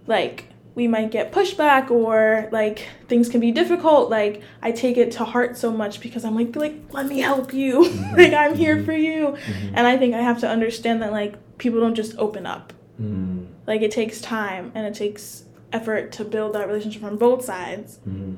like 0.08 0.46
we 0.74 0.88
might 0.88 1.12
get 1.12 1.32
pushback 1.32 1.92
or 1.92 2.48
like 2.51 2.88
things 3.08 3.28
can 3.28 3.42
be 3.42 3.51
difficult 3.51 4.10
like 4.10 4.42
i 4.62 4.72
take 4.72 4.98
it 4.98 5.12
to 5.12 5.25
heart 5.25 5.58
so 5.58 5.70
much 5.72 6.00
because 6.00 6.24
i'm 6.24 6.36
like 6.36 6.56
like 6.56 6.75
let 6.92 7.06
me 7.08 7.20
help 7.20 7.54
you. 7.54 7.84
Like 8.18 8.34
i'm 8.34 8.56
here 8.56 8.84
for 8.84 8.94
you. 8.94 9.36
And 9.74 9.88
i 9.88 9.98
think 9.98 10.13
i 10.16 10.22
have 10.22 10.40
to 10.42 10.50
understand 10.50 11.01
that 11.01 11.12
like 11.12 11.36
people 11.58 11.80
don't 11.80 11.96
just 11.96 12.18
open 12.18 12.46
up. 12.46 12.74
Mm, 13.00 13.48
like 13.68 13.82
it 13.82 13.92
takes 13.92 14.22
time 14.22 14.72
and 14.75 14.86
it 14.86 14.94
takes 14.94 15.44
effort 15.72 16.12
to 16.13 16.25
build 16.25 16.54
that 16.54 16.68
relationship 16.68 17.01
from 17.01 17.18
both 17.18 17.44
sides. 17.44 18.00
Mm, 18.08 18.38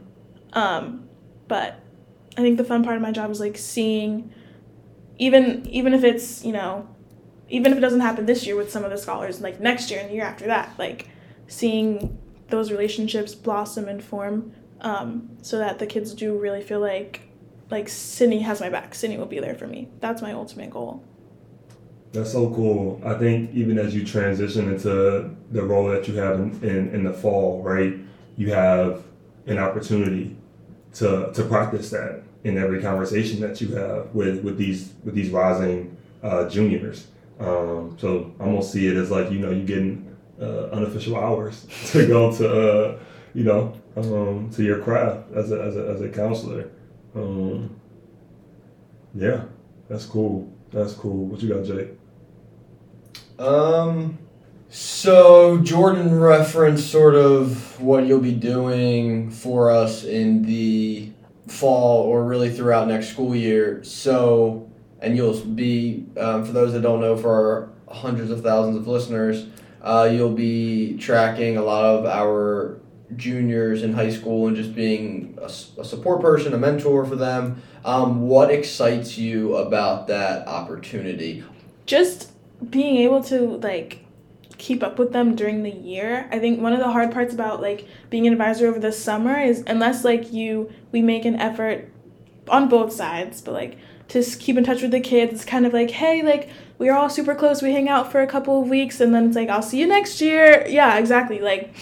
um 0.54 1.08
but 1.48 1.80
i 2.38 2.42
think 2.42 2.58
the 2.58 2.64
fun 2.64 2.84
part 2.84 2.96
of 2.96 3.02
my 3.02 3.12
job 3.12 3.30
is 3.30 3.40
like 3.40 3.58
seeing 3.58 4.32
even 5.18 5.68
even 5.68 5.94
if 5.94 6.04
it's 6.04 6.44
you 6.44 6.52
know 6.52 6.88
even 7.50 7.72
if 7.72 7.78
it 7.78 7.82
doesn't 7.82 8.00
happen 8.00 8.26
this 8.26 8.46
year 8.46 8.56
with 8.56 8.72
some 8.72 8.84
of 8.84 8.90
the 8.90 8.98
scholars 8.98 9.42
like 9.42 9.60
next 9.60 9.92
year 9.92 10.00
and 10.00 10.10
the 10.10 10.14
year 10.16 10.24
after 10.24 10.48
that 10.48 10.74
like 10.80 11.10
seeing 11.48 12.18
those 12.50 12.72
relationships 12.72 13.36
blossom 13.36 13.88
and 13.88 14.04
form 14.04 14.54
um, 14.82 15.30
so 15.42 15.58
that 15.58 15.80
the 15.80 15.86
kids 15.86 16.14
do 16.14 16.38
really 16.38 16.62
feel 16.62 16.80
like 16.80 17.22
like 17.72 17.90
sydney 17.90 18.40
has 18.40 18.60
my 18.60 18.70
back 18.70 18.94
sydney 18.94 19.18
will 19.18 19.26
be 19.26 19.40
there 19.40 19.56
for 19.56 19.68
me 19.68 19.88
that's 20.00 20.22
my 20.22 20.32
ultimate 20.32 20.70
goal 20.70 21.04
That's 22.14 22.32
so 22.32 22.54
cool. 22.54 23.02
I 23.04 23.16
think 23.16 23.56
even 23.56 23.80
as 23.80 23.96
you 23.96 24.06
transition 24.06 24.72
into 24.72 25.36
the 25.52 25.64
role 25.64 25.88
that 25.90 26.08
you 26.08 26.14
have 26.18 26.40
in, 26.40 26.64
in, 26.64 26.90
in 26.94 27.04
the 27.04 27.12
fall, 27.12 27.64
right, 27.64 27.96
you 28.38 28.54
have 28.54 29.04
an 29.48 29.58
opportunity 29.58 30.36
to, 30.94 31.32
to 31.34 31.44
practice 31.46 31.90
that 31.90 32.22
in 32.44 32.58
every 32.60 32.82
conversation 32.84 33.40
that 33.42 33.60
you 33.62 33.74
have 33.76 34.14
with, 34.14 34.44
with 34.44 34.58
these 34.58 34.94
with 35.04 35.16
these 35.16 35.32
rising 35.32 35.98
uh, 36.22 36.48
juniors. 36.48 37.08
Um, 37.40 37.98
so 38.00 38.32
I 38.40 38.44
almost 38.44 38.72
see 38.72 38.88
it 38.88 38.96
as 38.96 39.10
like 39.10 39.32
you 39.32 39.40
know 39.40 39.50
you 39.50 39.64
getting 39.64 40.13
uh, 40.42 40.70
unofficial 40.72 41.16
hours 41.16 41.66
to 41.92 42.08
go 42.08 42.36
to 42.36 42.50
uh, 42.50 43.00
you 43.34 43.44
know 43.44 43.74
um, 43.96 44.50
to 44.52 44.64
your 44.64 44.80
craft 44.80 45.32
as 45.34 45.52
a, 45.52 45.62
as 45.62 45.76
a, 45.76 45.88
as 45.90 46.02
a 46.02 46.10
counselor. 46.10 46.72
Um, 47.16 47.80
yeah, 49.14 49.44
that's 49.90 50.06
cool. 50.06 50.52
That's 50.72 50.94
cool. 50.94 51.26
What 51.26 51.42
you 51.42 51.54
got, 51.54 51.66
Jake? 51.66 51.90
Um, 53.38 54.18
so 54.70 55.60
Jordan 55.60 56.20
referenced 56.20 56.90
sort 56.90 57.14
of 57.14 57.80
what 57.80 58.08
you'll 58.08 58.20
be 58.20 58.34
doing 58.34 59.30
for 59.30 59.70
us 59.70 60.04
in 60.04 60.44
the 60.46 61.12
fall 61.48 62.04
or 62.04 62.24
really 62.24 62.50
throughout 62.50 62.88
next 62.88 63.10
school 63.10 63.36
year. 63.36 63.84
So, 63.84 64.70
and 65.00 65.16
you'll 65.16 65.40
be, 65.42 66.06
um, 66.18 66.46
for 66.46 66.54
those 66.54 66.74
that 66.74 66.82
don't 66.82 67.02
know, 67.02 67.16
for 67.18 67.32
our 67.88 67.96
hundreds 67.96 68.32
of 68.32 68.42
thousands 68.42 68.78
of 68.78 68.88
listeners, 68.88 69.46
uh, 69.84 70.10
you'll 70.12 70.32
be 70.32 70.98
tracking 70.98 71.58
a 71.58 71.62
lot 71.62 71.84
of 71.84 72.06
our 72.06 72.80
juniors 73.16 73.84
in 73.84 73.94
high 73.94 74.10
school 74.10 74.48
and 74.48 74.56
just 74.56 74.74
being 74.74 75.38
a, 75.42 75.46
a 75.46 75.86
support 75.86 76.22
person, 76.22 76.54
a 76.54 76.58
mentor 76.58 77.06
for 77.06 77.16
them. 77.16 77.62
Um, 77.86 78.22
what 78.22 78.50
excites 78.50 79.18
you 79.18 79.56
about 79.58 80.08
that 80.08 80.48
opportunity? 80.48 81.44
Just 81.86 82.32
being 82.70 82.98
able 82.98 83.22
to 83.26 83.58
like 83.58 84.06
keep 84.58 84.82
up 84.82 84.98
with 84.98 85.12
them 85.12 85.36
during 85.36 85.64
the 85.64 85.72
year. 85.72 86.30
I 86.32 86.40
think 86.40 86.62
one 86.62 86.72
of 86.72 86.80
the 86.80 86.92
hard 86.92 87.12
parts 87.12 87.34
about 87.34 87.62
like 87.62 87.86
being 88.10 88.26
an 88.26 88.34
advisor 88.34 88.68
over 88.68 88.80
the 88.80 88.94
summer 88.94 89.38
is 89.38 89.64
unless 89.68 90.06
like 90.06 90.32
you 90.32 90.72
we 90.92 91.02
make 91.02 91.26
an 91.26 91.36
effort 91.36 91.92
on 92.48 92.70
both 92.70 92.94
sides, 92.94 93.42
but 93.42 93.54
like 93.54 93.78
to 94.10 94.24
keep 94.24 94.58
in 94.58 94.64
touch 94.64 94.82
with 94.82 94.92
the 94.92 95.00
kids, 95.00 95.34
it's 95.34 95.46
kind 95.46 95.66
of 95.66 95.74
like, 95.74 95.92
hey, 95.92 96.22
like 96.22 96.50
we're 96.78 96.94
all 96.94 97.10
super 97.10 97.36
close. 97.36 97.62
We 97.62 97.72
hang 97.72 97.90
out 97.90 98.12
for 98.12 98.22
a 98.22 98.28
couple 98.28 98.62
of 98.62 98.70
weeks 98.70 99.00
and 99.00 99.14
then 99.14 99.28
it's 99.28 99.36
like 99.36 99.50
I'll 99.50 99.62
see 99.62 99.80
you 99.80 99.88
next 99.88 100.22
year. 100.22 100.66
Yeah, 100.68 100.98
exactly. 100.98 101.40
Like 101.40 101.74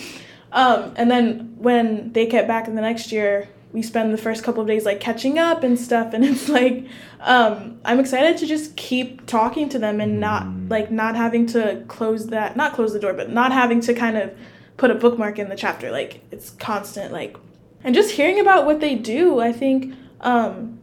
um 0.52 0.94
and 0.96 1.10
then 1.10 1.56
when 1.58 2.12
they 2.14 2.28
get 2.28 2.48
back 2.48 2.68
in 2.68 2.76
the 2.76 2.82
next 2.82 3.12
year, 3.12 3.50
we 3.74 3.82
spend 3.82 4.14
the 4.14 4.18
first 4.18 4.44
couple 4.44 4.62
of 4.62 4.68
days 4.68 4.86
like 4.86 5.00
catching 5.00 5.40
up 5.40 5.64
and 5.64 5.80
stuff 5.80 6.14
and 6.14 6.26
it's 6.26 6.50
like 6.50 6.86
um, 7.22 7.80
i'm 7.86 8.00
excited 8.00 8.38
to 8.38 8.46
just 8.46 8.76
keep 8.76 9.26
talking 9.26 9.70
to 9.70 9.80
them 9.80 10.02
and 10.02 10.20
not 10.20 10.46
like 10.70 10.92
not 10.92 11.16
having 11.16 11.46
to 11.46 11.84
close 11.88 12.28
that 12.28 12.56
not 12.56 12.74
close 12.74 12.94
the 12.94 13.00
door 13.00 13.14
but 13.14 13.30
not 13.30 13.52
having 13.52 13.80
to 13.80 13.94
kind 13.94 14.18
of 14.18 14.36
put 14.78 14.92
a 14.92 14.96
bookmark 14.96 15.38
in 15.40 15.50
the 15.50 15.56
chapter 15.56 15.92
like 15.92 16.24
it's 16.32 16.52
constant 16.52 17.12
like 17.12 17.38
and 17.84 17.96
just 17.96 18.12
hearing 18.12 18.40
about 18.40 18.66
what 18.66 18.80
they 18.80 18.96
do 18.96 19.40
i 19.40 19.52
think 19.52 19.94
um, 20.22 20.80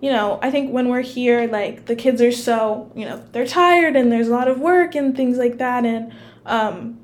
you 0.00 0.10
know 0.10 0.38
i 0.42 0.50
think 0.50 0.72
when 0.72 0.88
we're 0.88 1.02
here 1.02 1.46
like 1.46 1.86
the 1.86 1.94
kids 1.94 2.20
are 2.22 2.32
so 2.32 2.90
you 2.94 3.04
know 3.04 3.22
they're 3.32 3.46
tired 3.46 3.96
and 3.96 4.10
there's 4.10 4.28
a 4.28 4.32
lot 4.32 4.48
of 4.48 4.58
work 4.58 4.94
and 4.94 5.16
things 5.16 5.38
like 5.38 5.58
that. 5.58 5.84
And 5.84 6.12
um, 6.46 6.98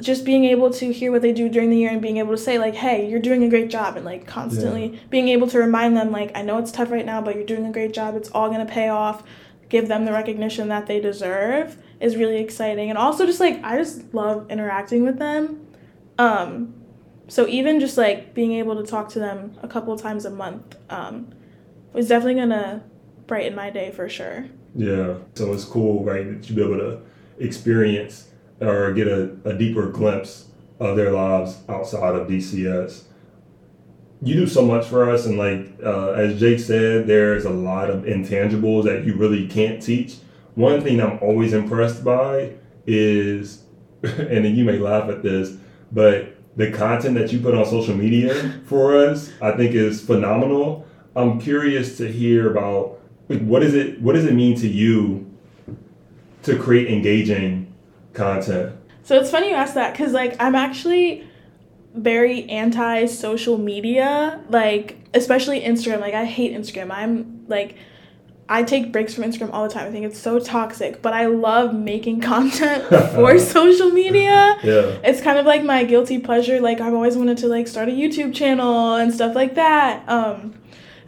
just 0.00 0.24
being 0.24 0.44
able 0.44 0.70
to 0.70 0.92
hear 0.92 1.12
what 1.12 1.22
they 1.22 1.32
do 1.32 1.48
during 1.48 1.70
the 1.70 1.76
year 1.76 1.90
and 1.90 2.00
being 2.00 2.16
able 2.16 2.30
to 2.30 2.38
say 2.38 2.58
like 2.58 2.74
hey 2.74 3.08
you're 3.08 3.20
doing 3.20 3.44
a 3.44 3.48
great 3.48 3.70
job 3.70 3.96
and 3.96 4.04
like 4.04 4.26
constantly 4.26 4.98
being 5.10 5.28
able 5.28 5.46
to 5.46 5.58
remind 5.58 5.96
them 5.96 6.10
like 6.10 6.32
i 6.34 6.42
know 6.42 6.58
it's 6.58 6.72
tough 6.72 6.90
right 6.90 7.04
now 7.04 7.20
but 7.20 7.34
you're 7.34 7.44
doing 7.44 7.66
a 7.66 7.72
great 7.72 7.92
job. 7.92 8.14
It's 8.16 8.30
all 8.30 8.48
going 8.48 8.66
to 8.66 8.72
pay 8.72 8.88
off. 8.88 9.22
Give 9.68 9.88
them 9.88 10.04
the 10.04 10.12
recognition 10.12 10.68
that 10.68 10.86
they 10.86 11.00
deserve 11.00 11.76
is 12.00 12.16
really 12.16 12.38
exciting. 12.38 12.88
And 12.90 12.98
also 12.98 13.26
just 13.26 13.40
like 13.40 13.62
i 13.64 13.76
just 13.76 14.12
love 14.14 14.50
interacting 14.50 15.04
with 15.04 15.18
them. 15.18 15.66
Um 16.18 16.74
so 17.28 17.46
even 17.46 17.80
just 17.80 17.96
like 17.96 18.34
being 18.34 18.52
able 18.52 18.76
to 18.82 18.88
talk 18.88 19.08
to 19.10 19.18
them 19.18 19.56
a 19.62 19.68
couple 19.68 19.96
times 19.96 20.24
a 20.24 20.30
month 20.30 20.76
um 20.90 21.32
was 21.92 22.08
definitely 22.08 22.34
to 22.48 22.82
brighten 23.26 23.54
my 23.54 23.70
day 23.70 23.90
for 23.90 24.08
sure 24.08 24.46
Yeah. 24.74 25.16
So 25.34 25.52
it's 25.52 25.64
cool, 25.64 26.04
right, 26.04 26.26
that 26.26 26.48
you 26.48 26.56
be 26.56 26.62
able 26.62 26.78
to 26.78 27.00
experience 27.38 28.28
or 28.60 28.92
get 28.92 29.08
a, 29.08 29.36
a 29.44 29.54
deeper 29.54 29.90
glimpse 29.90 30.48
of 30.78 30.96
their 30.96 31.10
lives 31.12 31.58
outside 31.68 32.14
of 32.14 32.28
DCS. 32.28 33.04
You 34.22 34.34
do 34.34 34.46
so 34.46 34.64
much 34.64 34.86
for 34.86 35.10
us, 35.10 35.26
and 35.26 35.36
like 35.36 35.68
uh, 35.84 36.12
as 36.12 36.38
Jake 36.38 36.60
said, 36.60 37.06
there's 37.08 37.44
a 37.44 37.50
lot 37.50 37.90
of 37.90 38.04
intangibles 38.04 38.84
that 38.84 39.04
you 39.04 39.14
really 39.14 39.48
can't 39.48 39.82
teach. 39.82 40.16
One 40.54 40.80
thing 40.80 41.00
I'm 41.00 41.18
always 41.20 41.52
impressed 41.52 42.04
by 42.04 42.52
is, 42.86 43.64
and 44.02 44.46
you 44.56 44.64
may 44.64 44.78
laugh 44.78 45.10
at 45.10 45.22
this, 45.22 45.56
but 45.90 46.36
the 46.56 46.70
content 46.70 47.16
that 47.16 47.32
you 47.32 47.40
put 47.40 47.54
on 47.54 47.64
social 47.66 47.96
media 47.96 48.60
for 48.66 48.96
us, 48.96 49.32
I 49.40 49.52
think 49.52 49.74
is 49.74 50.00
phenomenal. 50.00 50.86
I'm 51.14 51.40
curious 51.40 51.96
to 51.98 52.10
hear 52.10 52.50
about 52.50 52.98
like, 53.28 53.40
what 53.40 53.62
is 53.62 53.74
it 53.74 54.00
what 54.00 54.14
does 54.14 54.24
it 54.24 54.34
mean 54.34 54.56
to 54.58 54.68
you 54.68 55.30
to 56.42 56.58
create 56.58 56.88
engaging 56.88 57.72
content? 58.12 58.76
So 59.02 59.18
it's 59.18 59.30
funny 59.30 59.50
you 59.50 59.54
ask 59.54 59.74
that 59.74 59.92
because 59.92 60.12
like 60.12 60.36
I'm 60.40 60.54
actually 60.54 61.26
very 61.94 62.48
anti 62.48 63.06
social 63.06 63.58
media, 63.58 64.42
like 64.48 64.98
especially 65.14 65.60
Instagram. 65.60 66.00
Like 66.00 66.14
I 66.14 66.24
hate 66.24 66.52
Instagram. 66.54 66.90
I'm 66.90 67.44
like 67.48 67.76
I 68.48 68.62
take 68.62 68.92
breaks 68.92 69.14
from 69.14 69.24
Instagram 69.24 69.50
all 69.52 69.66
the 69.66 69.72
time. 69.72 69.86
I 69.86 69.90
think 69.90 70.04
it's 70.04 70.18
so 70.18 70.38
toxic, 70.38 71.00
but 71.00 71.12
I 71.12 71.26
love 71.26 71.74
making 71.74 72.20
content 72.32 72.84
for 73.14 73.38
social 73.56 73.90
media. 73.90 74.58
Yeah. 74.62 74.98
It's 75.04 75.20
kind 75.20 75.38
of 75.38 75.46
like 75.46 75.64
my 75.64 75.84
guilty 75.84 76.18
pleasure. 76.18 76.60
Like 76.60 76.80
I've 76.80 76.94
always 76.94 77.16
wanted 77.16 77.38
to 77.38 77.48
like 77.48 77.68
start 77.68 77.88
a 77.88 77.92
YouTube 77.92 78.34
channel 78.34 78.94
and 78.94 79.12
stuff 79.12 79.34
like 79.34 79.54
that. 79.54 80.08
Um 80.08 80.54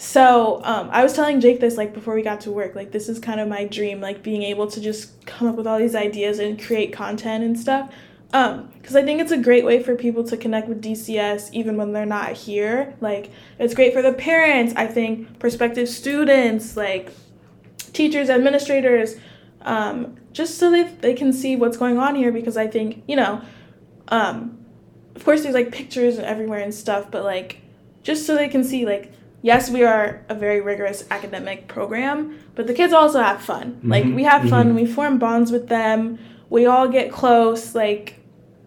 so 0.05 0.61
um, 0.65 0.91
I 0.93 1.03
was 1.03 1.15
telling 1.15 1.41
Jake 1.41 1.61
this 1.61 1.79
like 1.79 1.95
before 1.95 2.15
we 2.15 2.21
got 2.21 2.43
to 2.43 2.53
work. 2.53 2.75
Like 2.75 2.93
this 2.93 3.09
is 3.09 3.19
kind 3.19 3.41
of 3.41 3.49
my 3.49 3.65
dream, 3.65 4.03
like 4.03 4.23
being 4.23 4.43
able 4.43 4.67
to 4.71 4.79
just 4.79 5.25
come 5.25 5.49
up 5.49 5.55
with 5.55 5.67
all 5.67 5.79
these 5.79 5.95
ideas 5.95 6.39
and 6.39 6.63
create 6.63 6.93
content 6.93 7.43
and 7.43 7.59
stuff. 7.59 7.91
Um, 8.35 8.71
because 8.75 8.97
I 8.97 9.03
think 9.03 9.23
it's 9.23 9.33
a 9.33 9.39
great 9.39 9.65
way 9.65 9.83
for 9.83 9.97
people 9.97 10.23
to 10.25 10.37
connect 10.37 10.69
with 10.69 10.83
DCS 10.83 11.55
even 11.55 11.79
when 11.79 11.93
they're 11.95 12.05
not 12.05 12.33
here. 12.33 12.95
Like 13.01 13.31
it's 13.59 13.73
great 13.73 13.95
for 13.95 14.03
the 14.03 14.13
parents. 14.13 14.75
I 14.77 14.87
think 14.87 15.39
prospective 15.39 15.89
students, 15.89 16.77
like 16.77 17.11
teachers, 17.95 18.29
administrators, 18.29 19.17
um, 19.63 20.17
just 20.33 20.59
so 20.59 20.71
they 20.71 20.83
they 20.83 21.15
can 21.15 21.33
see 21.33 21.57
what's 21.57 21.79
going 21.79 21.97
on 21.97 22.15
here. 22.15 22.31
Because 22.31 22.59
I 22.59 22.67
think 22.67 23.05
you 23.07 23.17
know, 23.17 23.41
um, 24.09 24.67
of 25.17 25.25
course 25.25 25.45
there's 25.45 25.55
like 25.55 25.73
pictures 25.73 26.19
everywhere 26.19 26.61
and 26.61 26.75
stuff, 26.75 27.11
but 27.11 27.25
like 27.25 27.63
just 28.03 28.27
so 28.27 28.37
they 28.37 28.49
can 28.49 28.63
see 28.63 28.85
like 28.85 29.15
yes, 29.45 29.69
we 29.71 29.85
are 29.85 30.25
a 30.31 30.35
very 30.35 30.63
rigorous 30.63 31.05
academic 31.11 31.69
program, 31.69 32.39
but 32.55 32.67
the 32.67 32.73
kids 32.73 32.95
also 32.95 33.21
have 33.21 33.43
fun. 33.43 33.79
Like 33.85 34.05
Mhm, 34.05 34.15
we 34.15 34.25
have 34.25 34.49
fun, 34.49 34.73
mhm. 34.73 34.75
we 34.75 34.87
form 34.87 35.19
bonds 35.19 35.53
with 35.53 35.69
them, 35.69 36.19
we 36.49 36.65
all 36.65 36.89
get 36.89 37.13
close. 37.13 37.75
Like 37.75 38.15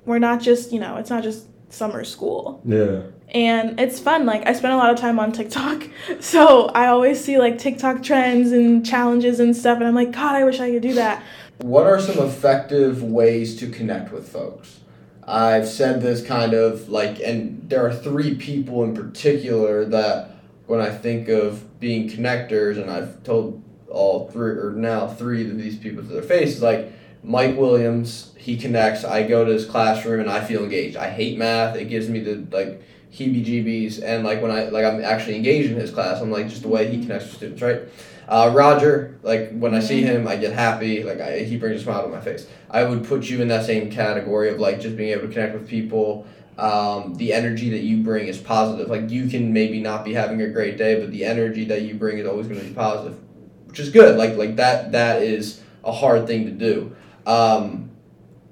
we're 0.06 0.20
not 0.20 0.40
just 0.40 0.72
you 0.72 0.80
know, 0.80 0.96
it's 0.98 1.10
not 1.10 1.24
just 1.24 1.48
summer 1.70 2.04
school, 2.04 2.62
Yeah. 2.64 3.00
and 3.34 3.80
it's 3.80 4.00
fun. 4.00 4.28
Like 4.28 4.48
I 4.48 4.54
spend 4.54 4.74
a 4.74 4.78
lot 4.78 4.92
of 4.94 5.00
time 5.00 5.20
on 5.20 5.32
TikTok, 5.32 5.90
so 6.20 6.68
I 6.68 6.86
always 6.88 7.20
see 7.24 7.40
like 7.40 7.58
TikTok 7.58 8.04
trends 8.04 8.52
and 8.52 8.86
challenges 8.86 9.40
and 9.40 9.56
stuff, 9.58 9.80
and 9.80 9.88
I'm 9.88 9.96
like, 9.96 10.12
God, 10.12 10.36
I 10.36 10.44
wish 10.44 10.60
I 10.60 10.70
could 10.72 10.84
do 10.84 10.94
that. 10.94 11.24
What 11.62 11.88
are 11.88 12.00
some 12.00 12.24
effective 12.24 13.02
ways 13.02 13.56
to 13.62 13.68
connect 13.68 14.14
with 14.14 14.30
folks? 14.30 14.82
I've 15.24 15.68
said 15.68 16.02
this 16.04 16.24
kind 16.24 16.54
of 16.54 16.88
like, 16.88 17.20
and 17.20 17.68
there 17.68 17.84
are 17.86 17.94
three 17.94 18.36
people 18.36 18.84
in 18.84 18.94
particular 18.94 19.84
that 19.86 20.37
when 20.68 20.82
I 20.82 20.90
think 20.90 21.30
of 21.30 21.80
being 21.80 22.10
connectors, 22.10 22.80
and 22.80 22.92
I've 22.92 23.24
told 23.24 23.64
all 23.90 24.30
three, 24.30 24.52
or 24.52 24.72
now 24.72 25.08
three 25.08 25.50
of 25.50 25.58
these 25.58 25.78
people 25.78 26.04
to 26.04 26.10
their 26.10 26.22
faces, 26.22 26.62
like 26.62 26.92
Mike 27.24 27.58
Williams, 27.58 28.34
he 28.38 28.58
connects. 28.58 29.04
I 29.04 29.24
go 29.24 29.44
to 29.44 29.52
his 29.52 29.66
classroom 29.66 30.22
and 30.22 30.30
I 30.30 30.44
feel 30.44 30.64
engaged. 30.64 30.98
I 30.98 31.10
hate 31.10 31.38
math. 31.38 31.76
It 31.76 31.86
gives 31.86 32.10
me 32.10 32.20
the 32.20 32.46
like 32.56 32.82
heebie-jeebies, 33.12 34.04
and 34.04 34.24
like 34.24 34.42
when 34.42 34.52
I 34.52 34.70
like 34.70 34.86
I'm 34.86 35.04
actually 35.04 35.36
engaged 35.36 35.72
in 35.72 35.78
his 35.78 35.92
class. 35.92 36.22
I'm 36.22 36.32
like 36.32 36.50
just 36.50 36.62
the 36.62 36.68
way 36.68 36.88
he 36.90 37.02
connects 37.02 37.28
with 37.28 37.36
students, 37.38 37.62
right? 37.62 37.82
Uh, 38.28 38.52
Roger, 38.54 39.18
like 39.24 39.58
when 39.58 39.74
I 39.74 39.80
see 39.80 40.02
him, 40.02 40.28
I 40.28 40.36
get 40.36 40.52
happy. 40.52 41.04
Like 41.04 41.22
I, 41.22 41.40
he 41.40 41.58
brings 41.58 41.82
a 41.82 41.84
smile 41.84 42.04
to 42.04 42.10
my 42.10 42.20
face. 42.20 42.46
I 42.70 42.84
would 42.84 43.06
put 43.06 43.30
you 43.30 43.42
in 43.42 43.48
that 43.48 43.66
same 43.66 43.90
category 43.90 44.50
of 44.50 44.60
like 44.60 44.82
just 44.82 44.98
being 44.98 45.12
able 45.12 45.28
to 45.28 45.34
connect 45.34 45.54
with 45.54 45.68
people. 45.68 46.28
Um, 46.58 47.14
the 47.16 47.34
energy 47.34 47.70
that 47.70 47.82
you 47.82 48.02
bring 48.02 48.28
is 48.28 48.38
positive. 48.38 48.90
Like 48.90 49.10
you 49.12 49.28
can 49.28 49.54
maybe 49.54 49.80
not 49.80 50.04
be 50.04 50.14
having 50.14 50.42
a 50.42 50.48
great 50.48 50.78
day, 50.78 51.00
but 51.00 51.12
the 51.12 51.24
energy 51.24 51.66
that 51.66 51.84
you 51.84 51.94
bring 51.94 52.18
is 52.18 52.26
always 52.26 52.48
going 52.48 52.60
to 52.60 52.66
be 52.66 52.74
positive, 52.74 53.18
which 53.66 53.80
is 53.80 53.90
good. 53.90 54.18
Like 54.18 54.36
like 54.38 54.56
that 54.56 54.92
that 54.94 55.22
is 55.22 55.62
a 55.84 55.92
hard 55.92 56.26
thing 56.26 56.46
to 56.46 56.52
do. 56.52 56.96
Um, 57.26 57.92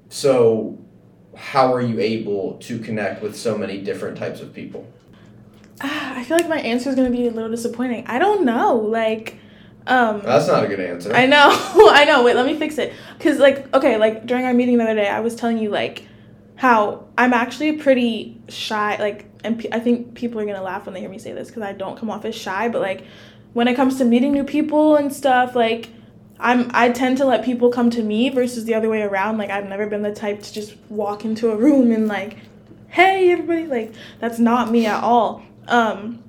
so, 0.08 0.78
how 1.34 1.72
are 1.74 1.80
you 1.80 1.98
able 2.00 2.58
to 2.58 2.78
connect 2.78 3.22
with 3.22 3.36
so 3.36 3.58
many 3.58 3.78
different 3.78 4.16
types 4.16 4.40
of 4.40 4.54
people? 4.54 4.86
Ah, 5.82 6.16
I 6.16 6.24
feel 6.24 6.36
like 6.36 6.48
my 6.48 6.60
answer 6.60 6.88
is 6.88 6.94
gonna 6.94 7.10
be 7.10 7.26
a 7.26 7.30
little 7.30 7.50
disappointing. 7.50 8.06
I 8.06 8.18
don't 8.18 8.44
know. 8.44 8.76
Like, 8.76 9.38
Um, 9.88 10.20
That's 10.22 10.48
not 10.48 10.64
a 10.64 10.68
good 10.68 10.80
answer. 10.80 11.12
I 11.14 11.26
know, 11.26 11.48
I 11.92 12.04
know. 12.04 12.22
Wait, 12.24 12.34
let 12.36 12.46
me 12.46 12.56
fix 12.56 12.78
it. 12.78 12.92
Cause 13.20 13.38
like, 13.38 13.72
okay, 13.74 13.96
like 13.96 14.26
during 14.26 14.44
our 14.44 14.54
meeting 14.54 14.78
the 14.78 14.84
other 14.84 14.94
day, 14.94 15.08
I 15.08 15.20
was 15.20 15.34
telling 15.34 15.58
you 15.58 15.70
like 15.70 16.06
how 16.56 17.06
I'm 17.16 17.32
actually 17.32 17.72
pretty 17.72 18.40
shy. 18.48 18.96
Like, 18.98 19.26
and 19.44 19.58
pe- 19.58 19.70
I 19.70 19.78
think 19.78 20.14
people 20.14 20.40
are 20.40 20.46
gonna 20.46 20.62
laugh 20.62 20.86
when 20.86 20.94
they 20.94 21.00
hear 21.00 21.08
me 21.08 21.18
say 21.18 21.32
this 21.32 21.48
because 21.48 21.62
I 21.62 21.72
don't 21.72 21.98
come 21.98 22.10
off 22.10 22.24
as 22.24 22.34
shy. 22.34 22.68
But 22.68 22.82
like, 22.82 23.04
when 23.52 23.68
it 23.68 23.74
comes 23.74 23.98
to 23.98 24.04
meeting 24.04 24.32
new 24.32 24.44
people 24.44 24.96
and 24.96 25.12
stuff, 25.12 25.54
like, 25.54 25.90
I'm 26.38 26.70
I 26.74 26.90
tend 26.90 27.18
to 27.18 27.24
let 27.24 27.44
people 27.44 27.70
come 27.70 27.90
to 27.90 28.02
me 28.02 28.28
versus 28.30 28.64
the 28.64 28.74
other 28.74 28.88
way 28.88 29.02
around. 29.02 29.38
Like, 29.38 29.50
I've 29.50 29.68
never 29.68 29.86
been 29.86 30.02
the 30.02 30.14
type 30.14 30.42
to 30.42 30.52
just 30.52 30.76
walk 30.88 31.24
into 31.24 31.50
a 31.50 31.56
room 31.56 31.90
and 31.92 32.08
like, 32.08 32.38
hey 32.88 33.30
everybody, 33.30 33.66
like 33.66 33.94
that's 34.20 34.38
not 34.38 34.70
me 34.70 34.86
at 34.86 35.02
all. 35.02 35.42
Um, 35.68 36.22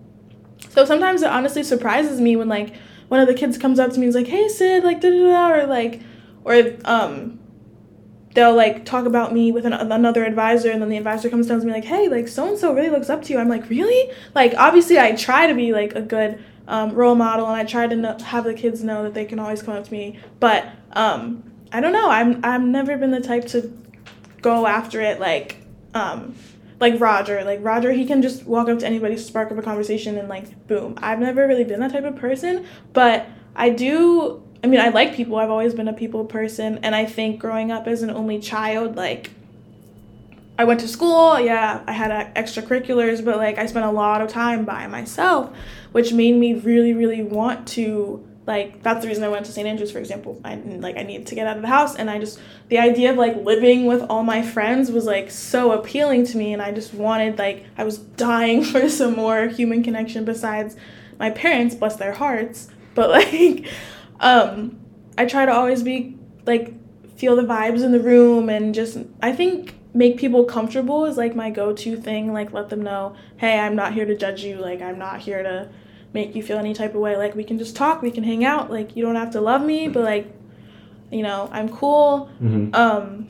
so 0.70 0.86
sometimes 0.86 1.22
it 1.22 1.30
honestly 1.30 1.64
surprises 1.64 2.20
me 2.20 2.36
when 2.36 2.50
like 2.50 2.74
one 3.08 3.20
of 3.20 3.28
the 3.28 3.34
kids 3.34 3.58
comes 3.58 3.80
up 3.80 3.92
to 3.94 4.00
me 4.00 4.06
and 4.06 4.10
is 4.10 4.16
like, 4.16 4.28
"Hey 4.28 4.48
Sid," 4.50 4.84
like 4.84 5.00
da 5.00 5.10
da 5.10 5.28
da, 5.30 5.54
or 5.54 5.68
like, 5.68 6.02
or 6.44 6.74
um, 6.86 7.40
they'll 8.38 8.56
like 8.56 8.86
talk 8.86 9.08
about 9.08 9.34
me 9.34 9.52
with 9.52 9.66
an, 9.66 9.74
another 9.74 10.24
advisor, 10.24 10.70
and 10.70 10.80
then 10.80 10.90
the 10.90 10.98
advisor 10.98 11.28
comes 11.28 11.48
down 11.48 11.60
to 11.60 11.66
me 11.66 11.74
like, 11.74 11.84
"Hey, 11.84 12.08
like 12.08 12.28
so 12.28 12.48
and 12.48 12.56
so 12.56 12.72
really 12.72 12.92
looks 12.92 13.10
up 13.10 13.24
to 13.24 13.34
you." 13.34 13.40
I'm 13.40 13.50
like, 13.50 13.68
"Really?" 13.68 14.14
Like 14.36 14.54
obviously 14.56 15.00
I 15.00 15.14
try 15.14 15.48
to 15.48 15.56
be 15.56 15.74
like 15.74 15.96
a 15.96 16.04
good 16.04 16.38
um, 16.68 16.94
role 16.94 17.16
model, 17.16 17.48
and 17.48 17.56
I 17.56 17.64
try 17.64 17.88
to 17.88 18.18
have 18.24 18.44
the 18.44 18.54
kids 18.54 18.84
know 18.84 19.02
that 19.02 19.16
they 19.16 19.26
can 19.26 19.40
always 19.40 19.64
come 19.64 19.76
up 19.76 19.86
to 19.86 19.92
me, 19.92 20.20
but 20.40 20.68
um, 20.92 21.52
I 21.72 21.82
don't 21.82 21.94
know. 21.94 22.12
I'm 22.12 22.40
I've 22.44 22.62
never 22.62 22.96
been 22.96 23.10
the 23.10 23.22
type 23.22 23.48
to 23.48 23.76
go 24.44 24.68
after 24.68 25.02
it 25.02 25.20
like 25.20 25.58
um 25.96 26.36
like 26.80 27.02
Roger. 27.02 27.44
Like 27.44 27.62
Roger, 27.64 27.92
he 27.92 28.06
can 28.06 28.22
just 28.22 28.46
walk 28.46 28.70
up 28.70 28.78
to 28.80 28.86
anybody, 28.86 29.18
spark 29.18 29.52
up 29.52 29.58
a 29.58 29.64
conversation, 29.64 30.16
and 30.16 30.30
like 30.30 30.68
boom. 30.68 30.94
I've 30.98 31.20
never 31.20 31.48
really 31.48 31.64
been 31.64 31.80
that 31.80 31.92
type 31.92 32.04
of 32.04 32.16
person, 32.18 32.68
but 32.94 33.26
I 33.56 33.72
do. 33.72 34.44
I 34.64 34.68
mean, 34.68 34.80
I 34.80 34.90
like 34.90 35.16
people. 35.16 35.38
I've 35.38 35.50
always 35.50 35.74
been 35.74 35.88
a 35.88 35.94
people 35.94 36.26
person, 36.26 36.80
and 36.84 36.96
I 36.96 37.06
think 37.06 37.40
growing 37.40 37.72
up 37.72 37.88
as 37.88 38.02
an 38.02 38.10
only 38.10 38.40
child, 38.40 38.96
like 38.96 39.32
I 40.58 40.64
went 40.64 40.80
to 40.82 40.88
school. 40.88 41.40
Yeah, 41.40 41.84
I 41.86 41.92
had 41.92 42.12
uh, 42.12 42.26
extracurriculars, 42.36 43.24
but 43.24 43.38
like 43.38 43.58
I 43.58 43.66
spent 43.66 43.86
a 43.86 43.92
lot 43.92 44.22
of 44.22 44.30
time 44.30 44.66
by 44.66 44.88
myself, 44.88 45.56
which 45.92 46.12
made 46.14 46.36
me 46.36 46.54
really, 46.54 46.94
really 46.94 47.24
want 47.24 47.68
to 47.70 48.28
like 48.48 48.82
that's 48.82 49.02
the 49.02 49.10
reason 49.10 49.26
I 49.26 49.28
went 49.28 49.46
to 49.46 49.52
St. 49.52 49.68
Andrews 49.68 49.92
for 49.92 50.00
example. 50.00 50.40
I 50.44 50.56
like 50.56 50.98
I 50.98 51.04
needed 51.04 51.28
to 51.28 51.36
get 51.36 51.46
out 51.46 51.58
of 51.58 51.62
the 51.62 51.68
house 51.68 51.96
and 51.96 52.10
I 52.10 52.18
just 52.18 52.40
the 52.70 52.80
idea 52.80 53.12
of 53.12 53.18
like 53.18 53.36
living 53.36 53.86
with 53.86 54.02
all 54.10 54.24
my 54.24 54.42
friends 54.42 54.90
was 54.90 55.06
like 55.06 55.30
so 55.30 55.74
appealing 55.74 56.26
to 56.28 56.38
me 56.38 56.54
and 56.54 56.62
I 56.62 56.72
just 56.72 56.94
wanted 56.94 57.38
like 57.38 57.66
I 57.78 57.84
was 57.84 57.98
dying 57.98 58.64
for 58.72 58.90
some 58.90 59.16
more 59.16 59.48
human 59.48 59.84
connection 59.84 60.24
besides 60.24 60.78
my 61.20 61.30
parents 61.30 61.76
bless 61.76 61.98
their 61.98 62.14
hearts 62.14 62.70
but 62.96 63.10
like 63.12 63.68
um 64.20 64.80
I 65.18 65.26
try 65.26 65.46
to 65.46 65.52
always 65.54 65.84
be 65.84 66.18
like 66.46 66.74
feel 67.18 67.36
the 67.36 67.44
vibes 67.44 67.84
in 67.84 67.92
the 67.92 68.00
room 68.00 68.50
and 68.50 68.74
just 68.76 68.98
I 69.22 69.32
think 69.34 69.76
make 69.94 70.18
people 70.18 70.44
comfortable 70.46 71.06
is 71.06 71.18
like 71.18 71.36
my 71.36 71.50
go-to 71.50 71.98
thing 71.98 72.32
like 72.34 72.54
let 72.54 72.70
them 72.70 72.82
know 72.84 73.16
hey 73.38 73.60
I'm 73.60 73.76
not 73.76 73.94
here 73.94 74.06
to 74.06 74.16
judge 74.16 74.44
you 74.44 74.58
like 74.58 74.82
I'm 74.82 75.00
not 75.00 75.20
here 75.22 75.42
to 75.42 75.70
make 76.14 76.36
you 76.36 76.44
feel 76.44 76.58
any 76.58 76.74
type 76.74 76.94
of 76.96 77.02
way 77.02 77.18
like 77.18 77.36
we 77.36 77.44
can 77.44 77.58
just 77.58 77.76
talk 77.76 78.02
we 78.02 78.12
can 78.12 78.24
hang 78.24 78.46
out 78.46 78.70
like 78.72 78.96
you 78.96 79.04
don't 79.04 79.16
have 79.16 79.32
to 79.32 79.42
love 79.42 79.62
me 79.64 79.88
but 79.88 80.04
like 80.04 80.32
you 81.12 81.22
know 81.24 81.50
i'm 81.52 81.70
cool 81.70 82.30
Mhm. 82.42 82.74
um 82.76 83.28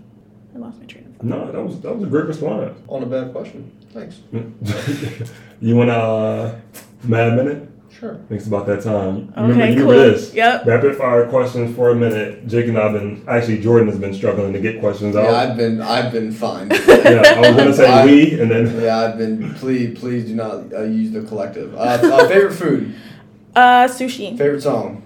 i 0.56 0.58
lost 0.58 0.80
my 0.80 0.86
train 0.86 1.06
of 1.06 1.14
thought 1.16 1.24
No, 1.26 1.52
that 1.52 1.64
was 1.64 1.80
that 1.82 1.94
was 1.96 2.04
a 2.04 2.08
great 2.08 2.26
response. 2.26 2.78
On 2.88 3.04
a 3.04 3.06
bad 3.06 3.32
question. 3.32 3.72
Thanks. 3.94 4.20
you 5.62 5.76
want 5.76 5.90
a 5.90 5.94
uh, 5.94 6.60
mad 7.04 7.36
minute? 7.36 7.70
Sure. 8.00 8.20
Thanks 8.30 8.46
about 8.46 8.68
that 8.68 8.84
time. 8.84 9.34
okay 9.36 9.42
remember, 9.42 9.66
you 9.70 9.76
cool 9.82 9.92
remember 9.92 10.12
this? 10.12 10.34
yep 10.34 10.66
Rapid 10.68 10.96
fire 10.98 11.28
questions 11.28 11.76
for 11.76 11.90
a 11.90 11.96
minute. 11.96 12.48
Jake 12.48 12.68
and 12.68 12.78
I've 12.78 12.94
been 12.94 13.24
actually 13.28 13.60
Jordan 13.60 13.88
has 13.88 13.98
been 13.98 14.14
struggling 14.14 14.54
to 14.54 14.60
get 14.60 14.80
questions 14.80 15.16
out. 15.16 15.24
Yeah, 15.24 15.32
I've 15.36 15.58
been 15.58 15.82
I've 15.82 16.12
been 16.12 16.32
fine. 16.32 16.70
Yeah, 16.88 17.24
I 17.38 17.40
was 17.40 17.56
gonna 17.56 17.74
say 17.74 17.88
I- 17.90 18.06
we, 18.06 18.40
and 18.40 18.52
then 18.52 18.82
yeah, 18.82 19.00
I've 19.00 19.18
been. 19.18 19.54
Please, 19.56 19.98
please 19.98 20.26
do 20.26 20.36
not 20.36 20.72
uh, 20.74 20.84
use 20.84 21.12
the 21.12 21.24
collective. 21.24 21.74
Uh, 21.74 21.78
uh, 21.80 22.28
favorite 22.28 22.54
food. 22.54 22.94
uh 23.56 23.88
sushi 23.88 24.38
Favorite 24.38 24.62
song. 24.62 25.02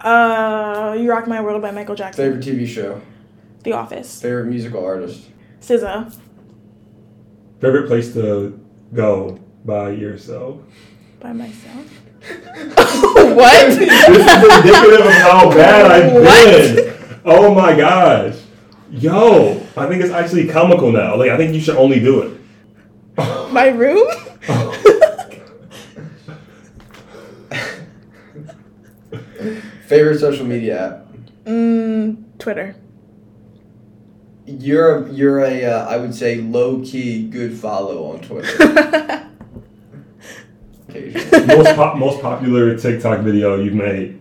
uh 0.00 0.96
you 0.98 1.10
rock 1.10 1.26
my 1.26 1.40
world 1.42 1.60
by 1.60 1.70
michael 1.70 1.94
jackson 1.94 2.24
Favorite 2.24 2.42
TV 2.44 2.66
show. 2.66 3.02
the 3.64 3.72
office 3.72 4.22
Favorite 4.22 4.46
musical 4.46 4.82
artist. 4.82 5.28
SZA. 5.60 6.10
favorite 7.60 7.86
place 7.86 8.14
to 8.14 8.58
go 8.94 9.38
by 9.66 9.90
yourself. 9.90 10.60
by 11.20 11.32
myself 11.34 11.84
what 13.36 13.66
This 13.66 13.78
is 13.78 14.56
indicative 14.56 15.06
of 15.06 15.12
how 15.12 15.50
bad 15.50 15.90
I've 15.90 16.12
What? 16.22 16.76
been. 16.76 17.20
Oh 17.24 17.54
my 17.54 17.76
gosh. 17.76 18.36
Yo, 18.90 19.60
I 19.76 19.86
think 19.86 20.02
it's 20.02 20.12
actually 20.12 20.48
comical 20.48 20.90
now. 20.92 21.16
Like 21.16 21.30
I 21.30 21.36
think 21.36 21.54
you 21.54 21.60
should 21.60 21.76
only 21.76 22.00
do 22.00 22.22
it. 22.22 22.40
my 23.52 23.68
room 23.68 24.06
Favorite 29.86 30.18
social 30.20 30.46
media 30.46 30.86
app. 30.86 31.06
mm, 31.44 32.16
twitter 32.38 32.76
You're 34.46 35.04
a, 35.06 35.12
you're 35.12 35.40
a 35.40 35.64
uh, 35.64 35.86
I 35.88 35.96
would 35.96 36.14
say 36.14 36.36
low 36.40 36.80
key 36.84 37.26
good 37.28 37.54
follow 37.56 38.12
on 38.12 38.20
Twitter. 38.20 39.29
Occasionally. 41.08 41.46
most 41.56 41.76
pop, 41.76 41.96
most 41.96 42.20
popular 42.22 42.76
TikTok 42.76 43.20
video 43.20 43.60
you've 43.60 43.74
made. 43.74 44.18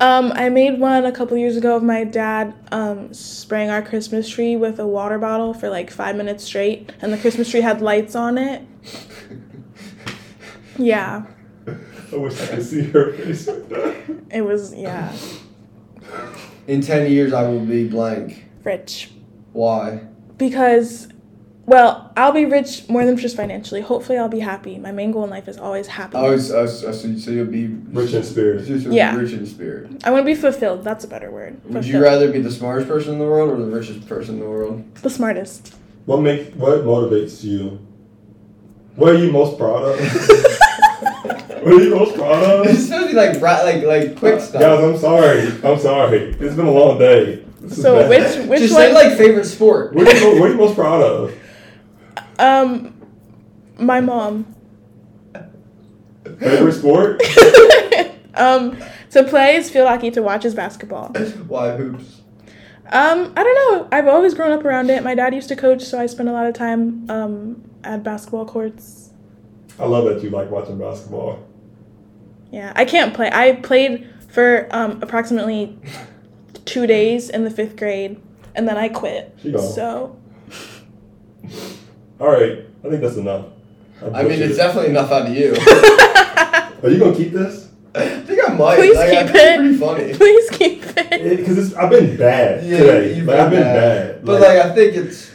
Um, 0.00 0.30
I 0.34 0.50
made 0.50 0.78
one 0.78 1.06
a 1.06 1.12
couple 1.12 1.38
years 1.38 1.56
ago 1.56 1.74
of 1.76 1.82
my 1.82 2.04
dad 2.04 2.52
um, 2.70 3.14
spraying 3.14 3.70
our 3.70 3.80
Christmas 3.80 4.28
tree 4.28 4.54
with 4.56 4.78
a 4.78 4.86
water 4.86 5.18
bottle 5.18 5.54
for 5.54 5.70
like 5.70 5.90
five 5.90 6.16
minutes 6.16 6.44
straight, 6.44 6.92
and 7.00 7.12
the 7.12 7.16
Christmas 7.18 7.50
tree 7.50 7.62
had 7.62 7.80
lights 7.80 8.14
on 8.14 8.36
it. 8.36 8.62
Yeah, 10.78 11.24
I 12.12 12.16
wish 12.16 12.38
I 12.42 12.46
could 12.48 12.62
see 12.66 12.82
her 12.82 13.12
face. 13.14 13.46
with 13.46 13.68
that. 13.70 13.96
it 14.30 14.42
was 14.42 14.74
yeah, 14.74 15.10
In 16.66 16.82
ten 16.82 17.10
years, 17.10 17.32
I 17.32 17.48
will 17.48 17.64
be 17.64 17.88
blank. 17.88 18.44
rich 18.62 19.10
Why? 19.52 20.02
because, 20.36 21.08
well, 21.66 22.12
I'll 22.16 22.32
be 22.32 22.44
rich 22.44 22.88
more 22.88 23.04
than 23.04 23.16
just 23.16 23.36
financially. 23.36 23.80
Hopefully, 23.80 24.18
I'll 24.18 24.28
be 24.28 24.38
happy. 24.40 24.78
My 24.78 24.92
main 24.92 25.10
goal 25.10 25.24
in 25.24 25.30
life 25.30 25.48
is 25.48 25.58
always 25.58 25.88
happy. 25.88 26.16
I 26.16 26.30
was, 26.30 26.52
I 26.52 26.58
oh, 26.58 26.62
was, 26.62 26.84
I 26.84 26.88
was 26.88 27.02
so 27.02 27.16
so 27.18 27.30
you'll 27.32 27.46
be 27.46 27.66
Rich 27.66 28.12
in 28.14 28.22
spirit. 28.22 28.66
Yeah. 28.68 29.16
rich 29.16 29.32
in 29.32 29.44
spirit. 29.46 29.90
I 30.04 30.10
want 30.10 30.22
to 30.22 30.26
be 30.26 30.36
fulfilled. 30.36 30.84
That's 30.84 31.04
a 31.04 31.08
better 31.08 31.30
word. 31.30 31.60
Would 31.64 31.84
you 31.84 32.00
rather 32.00 32.30
be 32.30 32.40
the 32.40 32.52
smartest 32.52 32.88
person 32.88 33.14
in 33.14 33.18
the 33.18 33.24
world 33.26 33.50
or 33.50 33.56
the 33.64 33.70
richest 33.70 34.06
person 34.08 34.34
in 34.34 34.40
the 34.40 34.48
world? 34.48 34.94
the 34.96 35.10
smartest? 35.10 35.74
What 36.04 36.20
make 36.20 36.52
what 36.54 36.80
motivates 36.84 37.42
you? 37.42 37.80
What 38.94 39.14
are 39.16 39.18
you 39.18 39.32
most 39.32 39.58
proud 39.58 39.82
of? 39.82 39.98
what 41.64 41.72
are 41.74 41.82
you 41.82 41.94
most 41.96 42.14
proud 42.14 42.66
It's 42.68 42.78
of? 42.78 42.84
supposed 42.86 43.02
to 43.02 43.08
be 43.08 43.14
like 43.14 43.40
ra- 43.42 43.62
like 43.64 43.82
like 43.82 44.16
quick 44.16 44.34
uh, 44.36 44.40
stuff. 44.40 44.60
Guys, 44.62 44.84
I'm 44.84 44.98
sorry. 44.98 45.40
I'm 45.64 45.78
sorry. 45.80 46.18
It's 46.38 46.54
been 46.54 46.66
a 46.66 46.70
long 46.70 46.98
day. 46.98 47.44
This 47.60 47.72
is 47.76 47.82
So 47.82 47.96
bad. 47.96 48.08
which 48.08 48.48
which 48.50 48.60
Just 48.60 48.74
one? 48.74 48.82
say 48.82 48.94
like 48.94 49.18
favorite 49.18 49.44
sport. 49.46 49.94
What 49.94 50.06
are, 50.06 50.16
you, 50.16 50.40
what 50.40 50.48
are 50.48 50.52
you 50.52 50.58
most 50.64 50.76
proud 50.76 51.02
of? 51.02 51.36
Um, 52.38 52.94
my 53.78 54.00
mom. 54.00 54.54
Favorite 56.38 56.72
sport? 56.72 57.22
um, 58.34 58.76
to 59.10 59.24
play 59.24 59.56
is 59.56 59.70
field 59.70 59.88
hockey. 59.88 60.10
To 60.10 60.22
watch 60.22 60.44
is 60.44 60.54
basketball. 60.54 61.08
Why 61.48 61.76
hoops? 61.76 62.22
Um, 62.90 63.32
I 63.36 63.42
don't 63.42 63.54
know. 63.54 63.88
I've 63.90 64.06
always 64.06 64.34
grown 64.34 64.52
up 64.52 64.64
around 64.64 64.90
it. 64.90 65.02
My 65.02 65.14
dad 65.14 65.34
used 65.34 65.48
to 65.48 65.56
coach, 65.56 65.82
so 65.82 65.98
I 65.98 66.06
spent 66.06 66.28
a 66.28 66.32
lot 66.32 66.46
of 66.46 66.54
time 66.54 67.08
um, 67.10 67.64
at 67.82 68.02
basketball 68.02 68.44
courts. 68.44 69.10
I 69.78 69.86
love 69.86 70.04
that 70.04 70.22
you 70.22 70.30
like 70.30 70.50
watching 70.50 70.78
basketball. 70.78 71.44
Yeah, 72.52 72.72
I 72.76 72.84
can't 72.84 73.12
play. 73.12 73.28
I 73.32 73.52
played 73.56 74.08
for 74.28 74.68
um, 74.70 75.00
approximately 75.02 75.78
two 76.64 76.86
days 76.86 77.28
in 77.28 77.44
the 77.44 77.50
fifth 77.50 77.76
grade, 77.76 78.20
and 78.54 78.68
then 78.68 78.76
I 78.76 78.88
quit. 78.88 79.36
So 79.58 80.16
All 82.20 82.28
right, 82.30 82.64
I 82.84 82.88
think 82.88 83.02
that's 83.02 83.16
enough. 83.16 83.46
I 84.02 84.22
mean, 84.22 84.40
it's 84.42 84.56
definitely 84.56 84.90
enough 84.90 85.10
out 85.10 85.26
of 85.26 85.34
you. 85.36 85.52
Are 86.82 86.90
you 86.90 86.98
gonna 86.98 87.14
keep 87.16 87.32
this? 87.32 87.68
I 87.94 88.08
think 88.20 88.40
I 88.46 88.52
might. 88.52 88.76
Please 88.76 88.96
like, 88.96 89.08
I 89.08 89.22
keep 89.24 89.32
think 89.32 89.36
it's 89.36 89.44
it. 89.44 89.56
Pretty 89.58 89.76
funny. 89.78 90.14
please 90.18 90.50
keep 90.50 90.82
it. 90.96 91.36
Because 91.38 91.74
I've 91.74 91.90
been 91.90 92.16
bad 92.16 92.64
Yeah, 92.64 92.78
today. 92.78 93.14
you've 93.16 93.26
Like, 93.26 93.38
I've 93.38 93.50
been 93.50 93.62
bad. 93.62 94.24
But 94.24 94.40
like, 94.42 94.58
I 94.58 94.74
think 94.74 94.94
it's. 94.96 95.30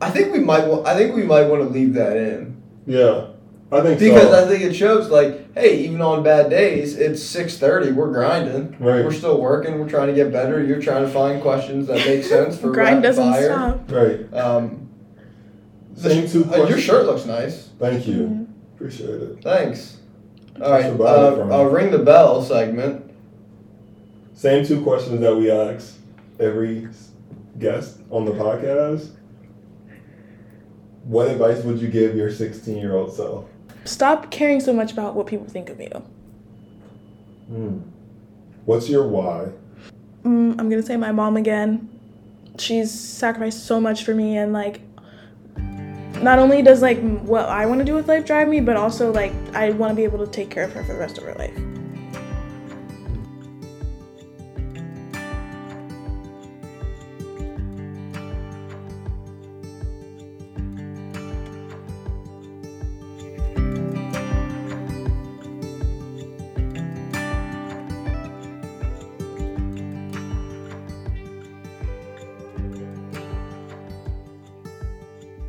I 0.00 0.10
think 0.10 0.32
we 0.32 0.40
might. 0.40 0.66
wa- 0.66 0.82
I 0.84 0.94
think 0.96 1.14
we 1.14 1.22
might 1.22 1.44
want 1.44 1.62
to 1.62 1.68
leave 1.68 1.94
that 1.94 2.16
in 2.16 2.56
yeah, 2.88 3.26
I 3.72 3.80
think 3.80 3.98
because 3.98 4.30
so. 4.30 4.44
I 4.44 4.48
think 4.48 4.62
it 4.62 4.74
shows 4.74 5.08
like, 5.10 5.52
hey, 5.56 5.78
even 5.84 6.00
on 6.00 6.22
bad 6.22 6.50
days, 6.50 6.96
it's 6.96 7.20
six 7.22 7.56
thirty. 7.58 7.90
We're 7.92 8.12
grinding. 8.12 8.76
Right. 8.78 9.04
We're 9.04 9.12
still 9.12 9.40
working. 9.40 9.78
We're 9.80 9.88
trying 9.88 10.06
to 10.08 10.12
get 10.14 10.30
better. 10.32 10.62
You're 10.64 10.80
trying 10.82 11.04
to 11.04 11.10
find 11.10 11.40
questions 11.42 11.86
that 11.88 11.96
make 12.06 12.22
sense 12.24 12.56
for 12.58 12.70
Grind 12.70 12.96
rapid 12.96 13.02
doesn't 13.02 13.32
fire. 13.32 13.52
stop. 13.52 13.90
right. 13.90 14.34
Um, 14.34 14.82
the 14.82 14.85
Same 15.96 16.26
sh- 16.28 16.32
two 16.32 16.44
uh, 16.52 16.66
your 16.68 16.78
shirt 16.78 17.06
looks 17.06 17.24
nice. 17.26 17.70
Thank 17.78 18.06
you. 18.06 18.14
Mhm. 18.22 18.46
Appreciate 18.74 19.08
it. 19.10 19.42
Thanks. 19.42 19.98
All 20.62 20.70
right, 20.70 20.82
That's 20.82 20.94
about 20.94 21.32
it 21.32 21.36
for 21.36 21.42
uh, 21.42 21.46
me. 21.46 21.54
uh, 21.54 21.62
ring 21.64 21.90
the 21.90 21.98
bell 21.98 22.42
segment. 22.42 23.10
Same 24.34 24.64
two 24.64 24.82
questions 24.82 25.20
that 25.20 25.34
we 25.34 25.50
ask 25.50 25.94
every 26.38 26.88
guest 27.58 27.98
on 28.10 28.24
the 28.26 28.32
podcast. 28.32 29.08
What 31.04 31.28
advice 31.28 31.62
would 31.64 31.80
you 31.80 31.88
give 31.88 32.16
your 32.16 32.30
16 32.30 32.76
year 32.76 32.94
old 32.96 33.14
self? 33.14 33.46
Stop 33.84 34.30
caring 34.30 34.60
so 34.60 34.72
much 34.72 34.92
about 34.92 35.14
what 35.14 35.26
people 35.26 35.46
think 35.46 35.70
of 35.70 35.80
you. 35.80 36.02
What's 38.64 38.88
your 38.88 39.06
why? 39.06 39.50
Mm, 40.24 40.58
I'm 40.58 40.68
gonna 40.68 40.82
say 40.82 40.96
my 40.96 41.12
mom 41.12 41.36
again. 41.36 41.88
She's 42.58 42.90
sacrificed 42.90 43.64
so 43.64 43.80
much 43.80 44.02
for 44.04 44.14
me, 44.14 44.36
and 44.36 44.52
like, 44.52 44.80
not 46.22 46.38
only 46.38 46.62
does 46.62 46.82
like 46.82 47.00
what 47.22 47.46
I 47.46 47.66
want 47.66 47.80
to 47.80 47.84
do 47.84 47.94
with 47.94 48.08
life 48.08 48.24
drive 48.24 48.48
me, 48.48 48.60
but 48.60 48.76
also 48.76 49.12
like 49.12 49.32
I 49.54 49.70
want 49.70 49.90
to 49.90 49.94
be 49.94 50.04
able 50.04 50.24
to 50.24 50.30
take 50.30 50.50
care 50.50 50.64
of 50.64 50.72
her 50.72 50.82
for 50.82 50.92
the 50.92 50.98
rest 50.98 51.18
of 51.18 51.24
her 51.24 51.34
life. 51.34 51.56